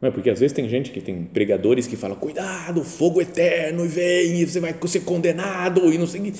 Não 0.00 0.08
é? 0.08 0.12
Porque 0.12 0.30
às 0.30 0.38
vezes 0.38 0.54
tem 0.54 0.68
gente 0.68 0.90
que 0.92 1.00
tem 1.00 1.24
pregadores 1.24 1.86
que 1.86 1.96
falam, 1.96 2.16
cuidado, 2.16 2.84
fogo 2.84 3.20
eterno 3.20 3.84
e 3.84 3.88
vem, 3.88 4.40
e 4.40 4.46
você 4.46 4.60
vai 4.60 4.74
ser 4.86 5.00
condenado 5.00 5.92
e 5.92 5.98
não 5.98 6.06
sei. 6.06 6.32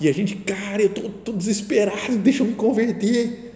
E 0.00 0.08
a 0.08 0.12
gente, 0.12 0.36
cara, 0.36 0.82
eu 0.82 0.88
estou 0.88 1.34
desesperado, 1.34 2.18
deixa 2.18 2.42
eu 2.42 2.46
me 2.46 2.54
converter. 2.54 3.47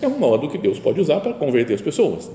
É 0.00 0.08
um 0.08 0.18
modo 0.18 0.48
que 0.48 0.58
Deus 0.58 0.78
pode 0.78 1.00
usar 1.00 1.20
para 1.20 1.34
converter 1.34 1.74
as 1.74 1.82
pessoas. 1.82 2.30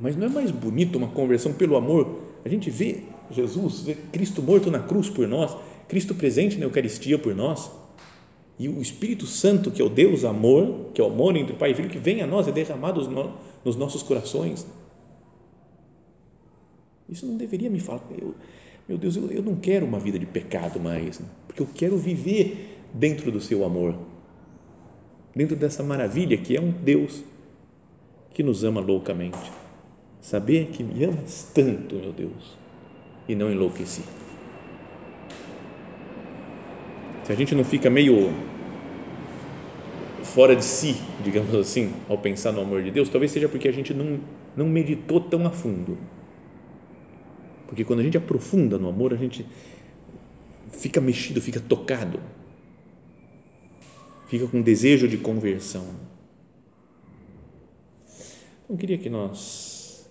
Mas 0.00 0.16
não 0.16 0.26
é 0.26 0.30
mais 0.30 0.50
bonito 0.50 0.96
uma 0.96 1.08
conversão 1.08 1.52
pelo 1.52 1.76
amor? 1.76 2.18
A 2.44 2.48
gente 2.48 2.70
vê 2.70 3.02
Jesus, 3.30 3.82
vê 3.82 3.94
Cristo 4.12 4.42
morto 4.42 4.70
na 4.70 4.78
cruz 4.78 5.10
por 5.10 5.26
nós, 5.26 5.56
Cristo 5.88 6.14
presente 6.14 6.56
na 6.56 6.64
Eucaristia 6.64 7.18
por 7.18 7.34
nós, 7.34 7.70
e 8.58 8.68
o 8.68 8.80
Espírito 8.80 9.26
Santo, 9.26 9.70
que 9.70 9.80
é 9.80 9.84
o 9.84 9.88
Deus 9.88 10.24
amor, 10.24 10.86
que 10.94 11.00
é 11.00 11.04
o 11.04 11.08
amor 11.08 11.36
entre 11.36 11.54
Pai 11.54 11.70
e 11.70 11.74
Filho, 11.74 11.88
que 11.88 11.98
vem 11.98 12.22
a 12.22 12.26
nós, 12.26 12.48
é 12.48 12.52
derramado 12.52 13.00
nos 13.64 13.76
nossos 13.76 14.02
corações 14.02 14.66
isso 17.08 17.26
não 17.26 17.36
deveria 17.36 17.70
me 17.70 17.80
falar. 17.80 18.02
Eu, 18.16 18.34
meu 18.88 18.98
Deus, 18.98 19.16
eu, 19.16 19.30
eu 19.30 19.42
não 19.42 19.56
quero 19.56 19.86
uma 19.86 19.98
vida 19.98 20.18
de 20.18 20.26
pecado 20.26 20.78
mais, 20.78 21.18
né? 21.18 21.26
porque 21.46 21.62
eu 21.62 21.68
quero 21.74 21.96
viver 21.96 22.76
dentro 22.92 23.32
do 23.32 23.40
seu 23.40 23.64
amor, 23.64 23.94
dentro 25.38 25.54
dessa 25.54 25.82
maravilha 25.82 26.36
que 26.36 26.56
é 26.56 26.60
um 26.60 26.72
Deus 26.72 27.22
que 28.34 28.42
nos 28.42 28.64
ama 28.64 28.80
loucamente. 28.80 29.38
Saber 30.20 30.66
que 30.66 30.82
me 30.82 31.04
amas 31.04 31.50
tanto, 31.54 31.94
meu 31.94 32.12
Deus, 32.12 32.58
e 33.28 33.36
não 33.36 33.50
enlouqueci. 33.50 34.02
Se 37.24 37.32
a 37.32 37.36
gente 37.36 37.54
não 37.54 37.62
fica 37.62 37.88
meio 37.88 38.32
fora 40.24 40.56
de 40.56 40.64
si, 40.64 40.96
digamos 41.22 41.54
assim, 41.54 41.92
ao 42.08 42.18
pensar 42.18 42.50
no 42.50 42.60
amor 42.60 42.82
de 42.82 42.90
Deus, 42.90 43.08
talvez 43.08 43.30
seja 43.30 43.48
porque 43.48 43.68
a 43.68 43.72
gente 43.72 43.94
não, 43.94 44.18
não 44.56 44.66
meditou 44.66 45.20
tão 45.20 45.46
a 45.46 45.50
fundo 45.50 45.96
porque 47.68 47.84
quando 47.84 48.00
a 48.00 48.02
gente 48.02 48.16
aprofunda 48.16 48.78
no 48.78 48.88
amor, 48.88 49.12
a 49.12 49.16
gente 49.16 49.46
fica 50.72 51.02
mexido, 51.02 51.38
fica 51.40 51.60
tocado, 51.60 52.18
fica 54.28 54.46
com 54.46 54.60
desejo 54.60 55.08
de 55.08 55.16
conversão. 55.16 55.84
Então, 58.64 58.70
eu 58.70 58.76
queria 58.76 58.98
que 58.98 59.08
nós 59.08 60.08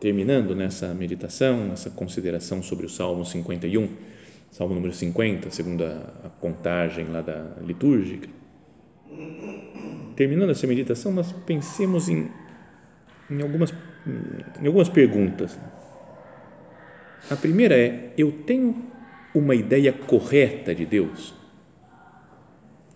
terminando 0.00 0.52
nessa 0.52 0.92
meditação, 0.92 1.68
nessa 1.68 1.88
consideração 1.88 2.60
sobre 2.60 2.84
o 2.84 2.88
Salmo 2.88 3.24
51, 3.24 3.88
Salmo 4.50 4.74
número 4.74 4.92
50, 4.92 5.48
segundo 5.50 5.84
a, 5.84 6.28
contagem 6.40 7.06
lá 7.06 7.20
da 7.22 7.56
litúrgica. 7.64 8.28
Terminando 10.16 10.50
essa 10.50 10.66
meditação, 10.66 11.12
nós 11.12 11.30
pensemos 11.46 12.08
em, 12.08 12.28
em, 13.30 13.40
algumas, 13.40 13.72
em 14.60 14.66
algumas 14.66 14.88
perguntas. 14.88 15.56
A 17.30 17.36
primeira 17.36 17.78
é: 17.78 18.12
eu 18.18 18.32
tenho 18.44 18.90
uma 19.32 19.54
ideia 19.54 19.92
correta 19.92 20.74
de 20.74 20.84
Deus? 20.84 21.41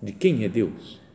De 0.03 0.13
quem 0.13 0.45
é 0.45 0.49
Deus? 0.49 1.07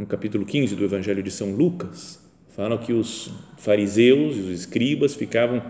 no 0.00 0.06
capítulo 0.06 0.46
15 0.46 0.74
do 0.76 0.82
Evangelho 0.82 1.22
de 1.22 1.30
São 1.30 1.54
Lucas, 1.54 2.18
falam 2.56 2.78
que 2.78 2.90
os 2.90 3.30
fariseus 3.58 4.34
e 4.34 4.40
os 4.40 4.48
escribas 4.48 5.14
ficavam 5.14 5.62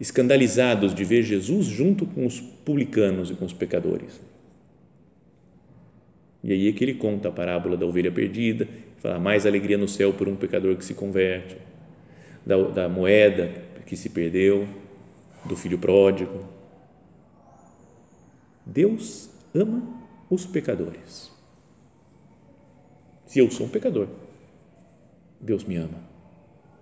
escandalizados 0.00 0.92
de 0.92 1.04
ver 1.04 1.22
Jesus 1.22 1.66
junto 1.66 2.04
com 2.04 2.26
os 2.26 2.40
publicanos 2.40 3.30
e 3.30 3.34
com 3.34 3.44
os 3.44 3.52
pecadores. 3.52 4.20
E 6.42 6.52
aí 6.52 6.68
é 6.68 6.72
que 6.72 6.82
ele 6.82 6.94
conta 6.94 7.28
a 7.28 7.32
parábola 7.32 7.76
da 7.76 7.86
ovelha 7.86 8.10
perdida, 8.10 8.66
fala 8.98 9.20
mais 9.20 9.46
alegria 9.46 9.78
no 9.78 9.86
céu 9.86 10.12
por 10.12 10.28
um 10.28 10.34
pecador 10.34 10.74
que 10.74 10.84
se 10.84 10.94
converte, 10.94 11.56
da, 12.44 12.56
da 12.56 12.88
moeda 12.88 13.48
que 13.86 13.96
se 13.96 14.10
perdeu, 14.10 14.66
do 15.44 15.56
filho 15.56 15.78
pródigo. 15.78 16.57
Deus 18.68 19.30
ama 19.54 19.82
os 20.30 20.44
pecadores. 20.44 21.30
Se 23.26 23.38
eu 23.38 23.50
sou 23.50 23.66
um 23.66 23.68
pecador, 23.70 24.08
Deus 25.40 25.64
me 25.64 25.76
ama. 25.76 26.06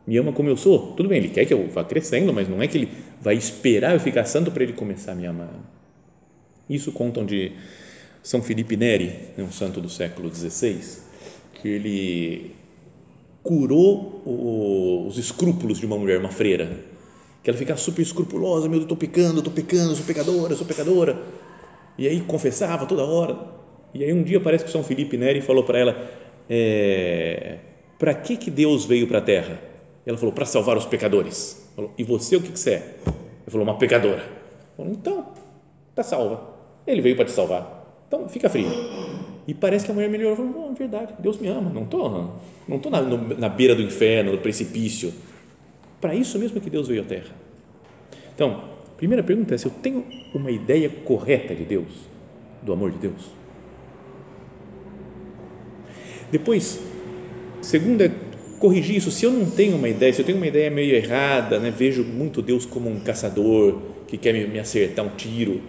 Me 0.07 0.16
ama 0.16 0.33
como 0.33 0.49
eu 0.49 0.57
sou. 0.57 0.92
Tudo 0.94 1.09
bem, 1.09 1.18
Ele 1.18 1.29
quer 1.29 1.44
que 1.44 1.55
eu 1.55 1.68
vá 1.68 1.85
crescendo, 1.85 2.33
mas 2.33 2.49
não 2.49 2.61
é 2.62 2.68
que 2.68 2.79
Ele 2.79 2.88
vai 3.20 3.37
esperar 3.37 3.94
eu 3.94 4.01
ficar 4.01 4.25
santo 4.25 4.51
para 4.51 4.62
Ele 4.62 4.72
começar 4.72 5.12
a 5.12 5.14
me 5.14 5.27
amar. 5.27 5.51
Isso 6.68 6.90
contam 6.92 7.25
de 7.25 7.53
São 8.22 8.42
Felipe 8.42 8.77
Neri, 8.77 9.07
né, 9.37 9.44
um 9.44 9.53
santo 9.53 9.81
do 9.81 9.88
século 9.88 10.33
XVI, 10.33 10.81
que 11.55 11.68
ele 11.68 12.55
curou 13.42 14.22
os 15.07 15.16
escrúpulos 15.18 15.79
de 15.79 15.87
uma 15.87 15.96
mulher, 15.96 16.18
uma 16.18 16.31
freira, 16.31 16.85
que 17.42 17.49
ela 17.49 17.59
ficava 17.59 17.79
super 17.79 18.03
escrupulosa, 18.03 18.68
meu 18.68 18.81
Deus, 18.81 18.83
estou 18.83 18.96
pecando, 18.96 19.38
estou 19.38 19.53
pecando, 19.53 19.94
sou 19.94 20.05
pecadora, 20.05 20.57
sou 20.57 20.66
pecadora, 20.66 21.22
e 21.98 22.06
aí 22.06 22.20
confessava 22.20 22.87
toda 22.87 23.04
hora, 23.04 23.37
e 23.94 24.04
aí 24.04 24.12
um 24.12 24.22
dia 24.22 24.40
parece 24.40 24.64
que 24.64 24.70
São 24.70 24.82
Felipe 24.82 25.16
Neri 25.16 25.40
falou 25.40 25.64
para 25.64 25.78
ela, 25.78 26.11
é, 26.48 27.59
para 27.98 28.14
que, 28.14 28.37
que 28.37 28.50
Deus 28.50 28.85
veio 28.85 29.06
para 29.06 29.18
a 29.18 29.22
terra? 29.22 29.59
Ela 30.04 30.16
falou, 30.16 30.32
para 30.32 30.44
salvar 30.44 30.76
os 30.76 30.87
pecadores. 30.87 31.68
Falou, 31.74 31.92
e 31.98 32.04
você 32.04 32.37
o 32.37 32.40
que, 32.40 32.52
que 32.52 32.59
você 32.59 32.70
é? 32.70 32.96
Ele 33.06 33.50
falou, 33.50 33.66
uma 33.66 33.76
pecadora. 33.76 34.22
Falou, 34.76 34.92
então, 34.92 35.26
está 35.90 36.02
salva. 36.02 36.54
Ele 36.87 37.00
veio 37.00 37.16
para 37.16 37.24
te 37.24 37.32
salvar. 37.32 38.04
Então, 38.06 38.28
fica 38.28 38.48
frio. 38.48 38.68
E 39.48 39.54
parece 39.54 39.85
que 39.85 39.90
a 39.90 39.94
mulher 39.94 40.09
melhorou. 40.09 40.37
Falou, 40.37 40.70
é 40.70 40.74
verdade, 40.74 41.14
Deus 41.18 41.38
me 41.38 41.48
ama. 41.48 41.70
Não 41.70 41.82
estou 41.82 42.35
não 42.68 42.78
tô 42.78 42.90
na, 42.90 43.00
na 43.00 43.48
beira 43.48 43.74
do 43.74 43.82
inferno, 43.82 44.32
do 44.32 44.38
precipício. 44.38 45.12
Para 46.00 46.14
isso 46.14 46.38
mesmo 46.38 46.61
que 46.61 46.70
Deus 46.70 46.87
veio 46.87 47.02
à 47.02 47.04
terra. 47.04 47.35
Então, 48.35 48.62
primeira 48.96 49.22
pergunta 49.22 49.54
é 49.54 49.59
se 49.59 49.66
eu 49.66 49.70
tenho 49.70 50.04
uma 50.35 50.50
ideia 50.50 50.88
correta 50.88 51.54
de 51.54 51.64
Deus, 51.64 51.88
do 52.62 52.72
amor 52.72 52.90
de 52.90 52.98
Deus. 52.98 53.30
Depois, 56.30 56.80
segundo 57.62 58.02
é 58.02 58.11
corrigir 58.59 58.96
isso. 58.96 59.11
Se 59.11 59.24
eu 59.24 59.30
não 59.30 59.48
tenho 59.50 59.76
uma 59.76 59.88
ideia, 59.88 60.12
se 60.12 60.20
eu 60.20 60.26
tenho 60.26 60.38
uma 60.38 60.46
ideia 60.46 60.70
meio 60.70 60.94
errada, 60.94 61.59
né, 61.59 61.70
vejo 61.70 62.02
muito 62.02 62.42
Deus 62.42 62.64
como 62.66 62.88
um 62.90 63.00
caçador 63.00 63.80
que 64.09 64.16
quer 64.16 64.32
me, 64.32 64.46
me 64.46 64.59
acertar 64.59 65.04
um 65.04 65.11
tiro, 65.11 65.61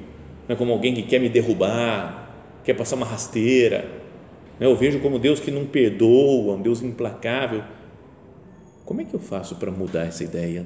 né, 0.48 0.56
como 0.56 0.72
alguém 0.72 0.94
que 0.94 1.04
quer 1.04 1.20
me 1.20 1.30
derrubar, 1.30 2.34
quer 2.64 2.74
passar 2.74 2.96
uma 2.96 3.06
rasteira. 3.06 3.86
Né, 4.60 4.66
eu 4.66 4.76
vejo 4.76 5.00
como 5.00 5.20
Deus 5.20 5.40
que 5.40 5.52
não 5.52 5.66
perdoa, 5.66 6.56
um 6.56 6.62
Deus 6.62 6.82
implacável. 6.82 7.64
Como 8.86 9.02
é 9.02 9.04
que 9.04 9.14
eu 9.14 9.20
faço 9.20 9.56
para 9.56 9.70
mudar 9.70 10.06
essa 10.06 10.24
ideia? 10.24 10.66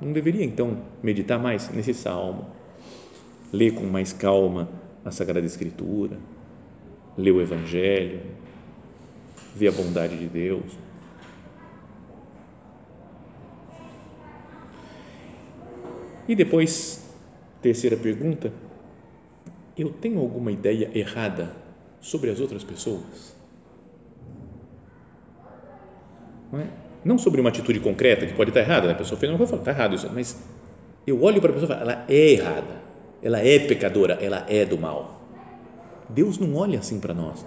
Não 0.00 0.12
deveria 0.12 0.44
então 0.44 0.82
meditar 1.02 1.38
mais 1.38 1.70
nesse 1.70 1.94
salmo, 1.94 2.46
ler 3.52 3.74
com 3.74 3.84
mais 3.84 4.12
calma 4.12 4.68
a 5.04 5.10
Sagrada 5.10 5.46
Escritura 5.46 6.18
ler 7.16 7.32
o 7.32 7.40
Evangelho, 7.40 8.20
ver 9.54 9.68
a 9.68 9.72
bondade 9.72 10.18
de 10.18 10.26
Deus. 10.26 10.78
E 16.28 16.34
depois, 16.34 17.08
terceira 17.62 17.96
pergunta, 17.96 18.52
eu 19.78 19.92
tenho 19.92 20.18
alguma 20.18 20.50
ideia 20.50 20.90
errada 20.94 21.54
sobre 22.00 22.30
as 22.30 22.40
outras 22.40 22.64
pessoas? 22.64 23.34
Não, 26.52 26.58
é? 26.60 26.85
Não 27.06 27.16
sobre 27.16 27.40
uma 27.40 27.50
atitude 27.50 27.78
concreta 27.78 28.26
que 28.26 28.34
pode 28.34 28.50
estar 28.50 28.60
errada, 28.60 28.88
né? 28.88 28.92
a 28.92 28.96
pessoa 28.96 29.18
fez 29.18 29.30
uma 29.30 29.38
coisa, 29.38 29.54
está 29.54 29.70
errado 29.70 29.94
isso, 29.94 30.10
mas 30.12 30.36
eu 31.06 31.22
olho 31.22 31.40
para 31.40 31.50
a 31.50 31.54
pessoa 31.54 31.72
e 31.72 31.78
falo, 31.78 31.80
ela 31.88 32.04
é 32.08 32.30
errada, 32.32 32.74
ela 33.22 33.38
é 33.38 33.58
pecadora, 33.60 34.14
ela 34.20 34.44
é 34.48 34.64
do 34.64 34.76
mal. 34.76 35.22
Deus 36.08 36.36
não 36.36 36.56
olha 36.56 36.80
assim 36.80 36.98
para 36.98 37.14
nós. 37.14 37.46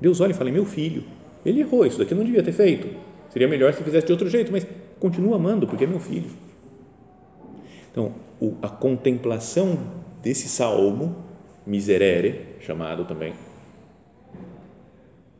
Deus 0.00 0.20
olha 0.20 0.32
e 0.32 0.34
fala: 0.34 0.50
meu 0.50 0.66
filho, 0.66 1.02
ele 1.46 1.60
errou, 1.60 1.86
isso 1.86 1.98
daqui 1.98 2.14
não 2.14 2.24
devia 2.24 2.42
ter 2.42 2.52
feito. 2.52 2.88
Seria 3.30 3.48
melhor 3.48 3.72
se 3.72 3.82
fizesse 3.82 4.06
de 4.06 4.12
outro 4.12 4.28
jeito, 4.28 4.52
mas 4.52 4.66
continua 5.00 5.36
amando, 5.36 5.66
porque 5.66 5.84
é 5.84 5.86
meu 5.86 5.98
filho. 5.98 6.30
Então, 7.90 8.12
a 8.60 8.68
contemplação 8.68 9.78
desse 10.22 10.48
salmo, 10.48 11.16
miserere, 11.66 12.56
chamado 12.60 13.04
também, 13.04 13.32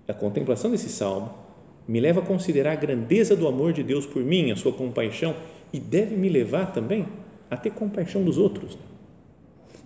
a 0.09 0.14
contemplação 0.14 0.70
desse 0.70 0.88
salmo 0.88 1.44
me 1.87 2.01
leva 2.01 2.20
a 2.20 2.25
considerar 2.25 2.73
a 2.73 2.77
grandeza 2.77 3.37
do 3.37 3.47
amor 3.47 3.73
de 3.73 3.83
Deus 3.83 4.07
por 4.07 4.23
mim, 4.23 4.51
a 4.51 4.57
sua 4.57 4.73
compaixão, 4.73 5.35
e 5.73 5.79
deve 5.79 6.16
me 6.16 6.29
levar 6.29 6.73
também 6.73 7.07
a 7.51 7.57
ter 7.57 7.70
compaixão 7.70 8.23
dos 8.23 8.38
outros 8.38 8.79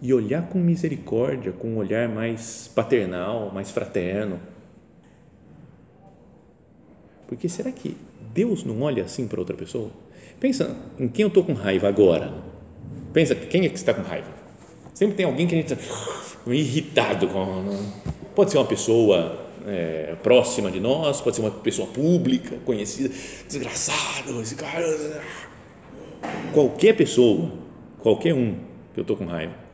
e 0.00 0.14
olhar 0.14 0.48
com 0.48 0.58
misericórdia, 0.58 1.52
com 1.52 1.68
um 1.68 1.76
olhar 1.76 2.08
mais 2.08 2.70
paternal, 2.74 3.50
mais 3.52 3.70
fraterno. 3.70 4.38
Porque 7.26 7.48
será 7.48 7.72
que 7.72 7.96
Deus 8.32 8.64
não 8.64 8.82
olha 8.82 9.04
assim 9.04 9.26
para 9.26 9.40
outra 9.40 9.56
pessoa? 9.56 9.90
Pensa 10.38 10.76
em 10.98 11.08
quem 11.08 11.24
eu 11.24 11.28
estou 11.28 11.42
com 11.42 11.52
raiva 11.52 11.88
agora. 11.88 12.32
Pensa, 13.12 13.34
quem 13.34 13.66
é 13.66 13.68
que 13.68 13.76
está 13.76 13.92
com 13.92 14.02
raiva? 14.02 14.28
Sempre 14.94 15.16
tem 15.16 15.26
alguém 15.26 15.46
que 15.46 15.54
a 15.54 15.58
gente 15.58 15.72
está 15.72 15.84
irritado 16.46 17.28
com. 17.28 17.76
Pode 18.34 18.52
ser 18.52 18.58
uma 18.58 18.66
pessoa 18.66 19.47
é, 19.68 20.16
próxima 20.22 20.70
de 20.70 20.80
nós, 20.80 21.20
pode 21.20 21.36
ser 21.36 21.42
uma 21.42 21.50
pessoa 21.50 21.88
pública, 21.88 22.56
conhecida, 22.64 23.14
desgraçado, 23.46 24.40
esse 24.40 24.54
cara. 24.54 25.22
Qualquer 26.52 26.96
pessoa, 26.96 27.52
qualquer 27.98 28.34
um 28.34 28.54
que 28.92 29.00
eu 29.00 29.02
estou 29.02 29.16
com 29.16 29.26
raiva 29.26 29.68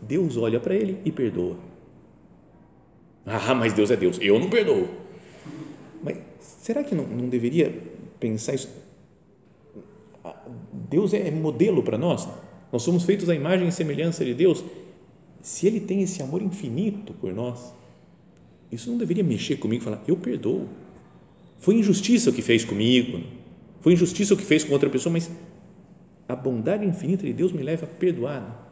Deus 0.00 0.36
olha 0.36 0.60
para 0.60 0.74
ele 0.74 0.98
e 1.04 1.10
perdoa. 1.10 1.56
Ah, 3.26 3.54
mas 3.54 3.72
Deus 3.72 3.90
é 3.90 3.96
Deus, 3.96 4.18
eu 4.20 4.38
não 4.38 4.48
perdoo. 4.48 4.88
Mas 6.02 6.16
será 6.40 6.82
que 6.82 6.94
não, 6.94 7.04
não 7.04 7.28
deveria 7.28 7.82
pensar 8.18 8.54
isso? 8.54 8.68
Ah, 10.24 10.34
Deus 10.72 11.12
é 11.12 11.30
modelo 11.30 11.82
para 11.82 11.98
nós. 11.98 12.28
Nós 12.72 12.82
somos 12.82 13.04
feitos 13.04 13.28
à 13.28 13.34
imagem 13.34 13.68
e 13.68 13.72
semelhança 13.72 14.24
de 14.24 14.34
Deus. 14.34 14.64
Se 15.42 15.66
Ele 15.66 15.80
tem 15.80 16.02
esse 16.02 16.22
amor 16.22 16.40
infinito 16.42 17.12
por 17.14 17.32
nós, 17.34 17.72
isso 18.70 18.90
não 18.90 18.98
deveria 18.98 19.24
mexer 19.24 19.56
comigo 19.56 19.82
e 19.82 19.84
falar, 19.84 20.02
eu 20.06 20.16
perdoo. 20.16 20.68
Foi 21.58 21.74
injustiça 21.74 22.30
o 22.30 22.32
que 22.32 22.42
fez 22.42 22.64
comigo, 22.64 23.20
foi 23.80 23.92
injustiça 23.92 24.34
o 24.34 24.36
que 24.36 24.44
fez 24.44 24.64
com 24.64 24.72
outra 24.72 24.88
pessoa, 24.88 25.12
mas 25.12 25.30
a 26.28 26.36
bondade 26.36 26.84
infinita 26.84 27.24
de 27.24 27.32
Deus 27.32 27.52
me 27.52 27.62
leva 27.62 27.84
a 27.84 27.88
perdoar 27.88 28.68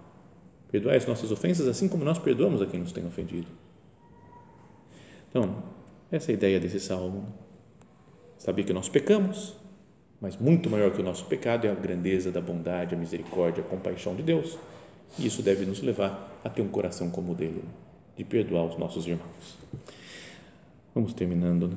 Perdoai 0.71 0.97
as 0.97 1.07
nossas 1.07 1.31
ofensas, 1.31 1.69
assim 1.69 1.89
como 1.89 2.05
nós 2.05 2.19
perdoamos 2.19 2.61
a 2.61 2.67
quem 2.67 2.81
nos 2.81 2.93
tem 2.93 3.07
ofendido. 3.07 3.47
Então, 5.31 5.63
essa 6.11 6.31
é 6.31 6.33
a 6.33 6.37
ideia 6.37 6.61
desse 6.61 6.81
salmo. 6.81 7.27
Saber 8.37 8.65
que 8.65 8.73
nós 8.73 8.89
pecamos, 8.89 9.55
mas 10.21 10.37
muito 10.37 10.69
maior 10.69 10.93
que 10.93 11.01
o 11.01 11.05
nosso 11.05 11.25
pecado 11.27 11.67
é 11.67 11.71
a 11.71 11.75
grandeza 11.75 12.31
da 12.31 12.41
bondade, 12.41 12.95
a 12.95 12.99
misericórdia, 12.99 13.63
a 13.63 13.67
compaixão 13.67 14.15
de 14.15 14.23
Deus. 14.23 14.59
E 15.19 15.27
isso 15.27 15.41
deve 15.41 15.65
nos 15.65 15.81
levar 15.81 16.41
a 16.45 16.49
ter 16.49 16.63
um 16.63 16.69
coração 16.69 17.11
como 17.11 17.33
o 17.33 17.35
dele, 17.35 17.63
de 18.17 18.25
perdoar 18.25 18.65
os 18.65 18.77
nossos 18.77 19.07
irmãos. 19.07 19.57
Vamos 20.97 21.13
terminando. 21.13 21.69
Né? 21.69 21.77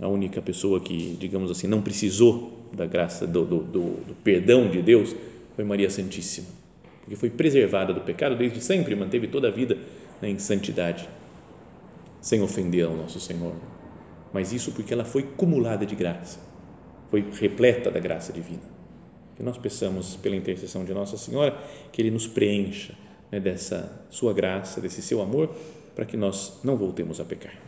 A 0.00 0.08
única 0.08 0.42
pessoa 0.42 0.80
que, 0.80 1.16
digamos 1.20 1.52
assim, 1.52 1.68
não 1.68 1.80
precisou 1.80 2.66
da 2.72 2.84
graça, 2.84 3.28
do, 3.28 3.44
do, 3.44 3.58
do, 3.60 3.82
do 4.06 4.14
perdão 4.24 4.68
de 4.68 4.82
Deus 4.82 5.14
foi 5.54 5.64
Maria 5.64 5.88
Santíssima 5.88 6.58
porque 7.08 7.16
foi 7.16 7.30
preservada 7.30 7.94
do 7.94 8.02
pecado 8.02 8.36
desde 8.36 8.60
sempre, 8.60 8.94
manteve 8.94 9.28
toda 9.28 9.48
a 9.48 9.50
vida 9.50 9.78
né, 10.20 10.28
em 10.28 10.38
santidade, 10.38 11.08
sem 12.20 12.42
ofender 12.42 12.84
ao 12.84 12.94
nosso 12.94 13.18
Senhor. 13.18 13.54
mas 14.30 14.52
isso 14.52 14.72
porque 14.72 14.92
ela 14.92 15.06
foi 15.06 15.22
cumulada 15.22 15.86
de 15.86 15.96
graça, 15.96 16.38
foi 17.10 17.24
repleta 17.40 17.90
da 17.90 17.98
graça 17.98 18.30
divina. 18.30 18.76
Que 19.34 19.42
nós 19.42 19.56
peçamos, 19.56 20.16
pela 20.16 20.36
intercessão 20.36 20.84
de 20.84 20.92
Nossa 20.92 21.16
Senhora, 21.16 21.56
que 21.90 22.02
Ele 22.02 22.10
nos 22.10 22.26
preencha 22.26 22.92
né, 23.32 23.40
dessa 23.40 24.04
Sua 24.10 24.34
graça, 24.34 24.78
desse 24.78 25.00
Seu 25.00 25.22
amor, 25.22 25.48
para 25.94 26.04
que 26.04 26.16
nós 26.16 26.60
não 26.62 26.76
voltemos 26.76 27.20
a 27.20 27.24
pecar. 27.24 27.67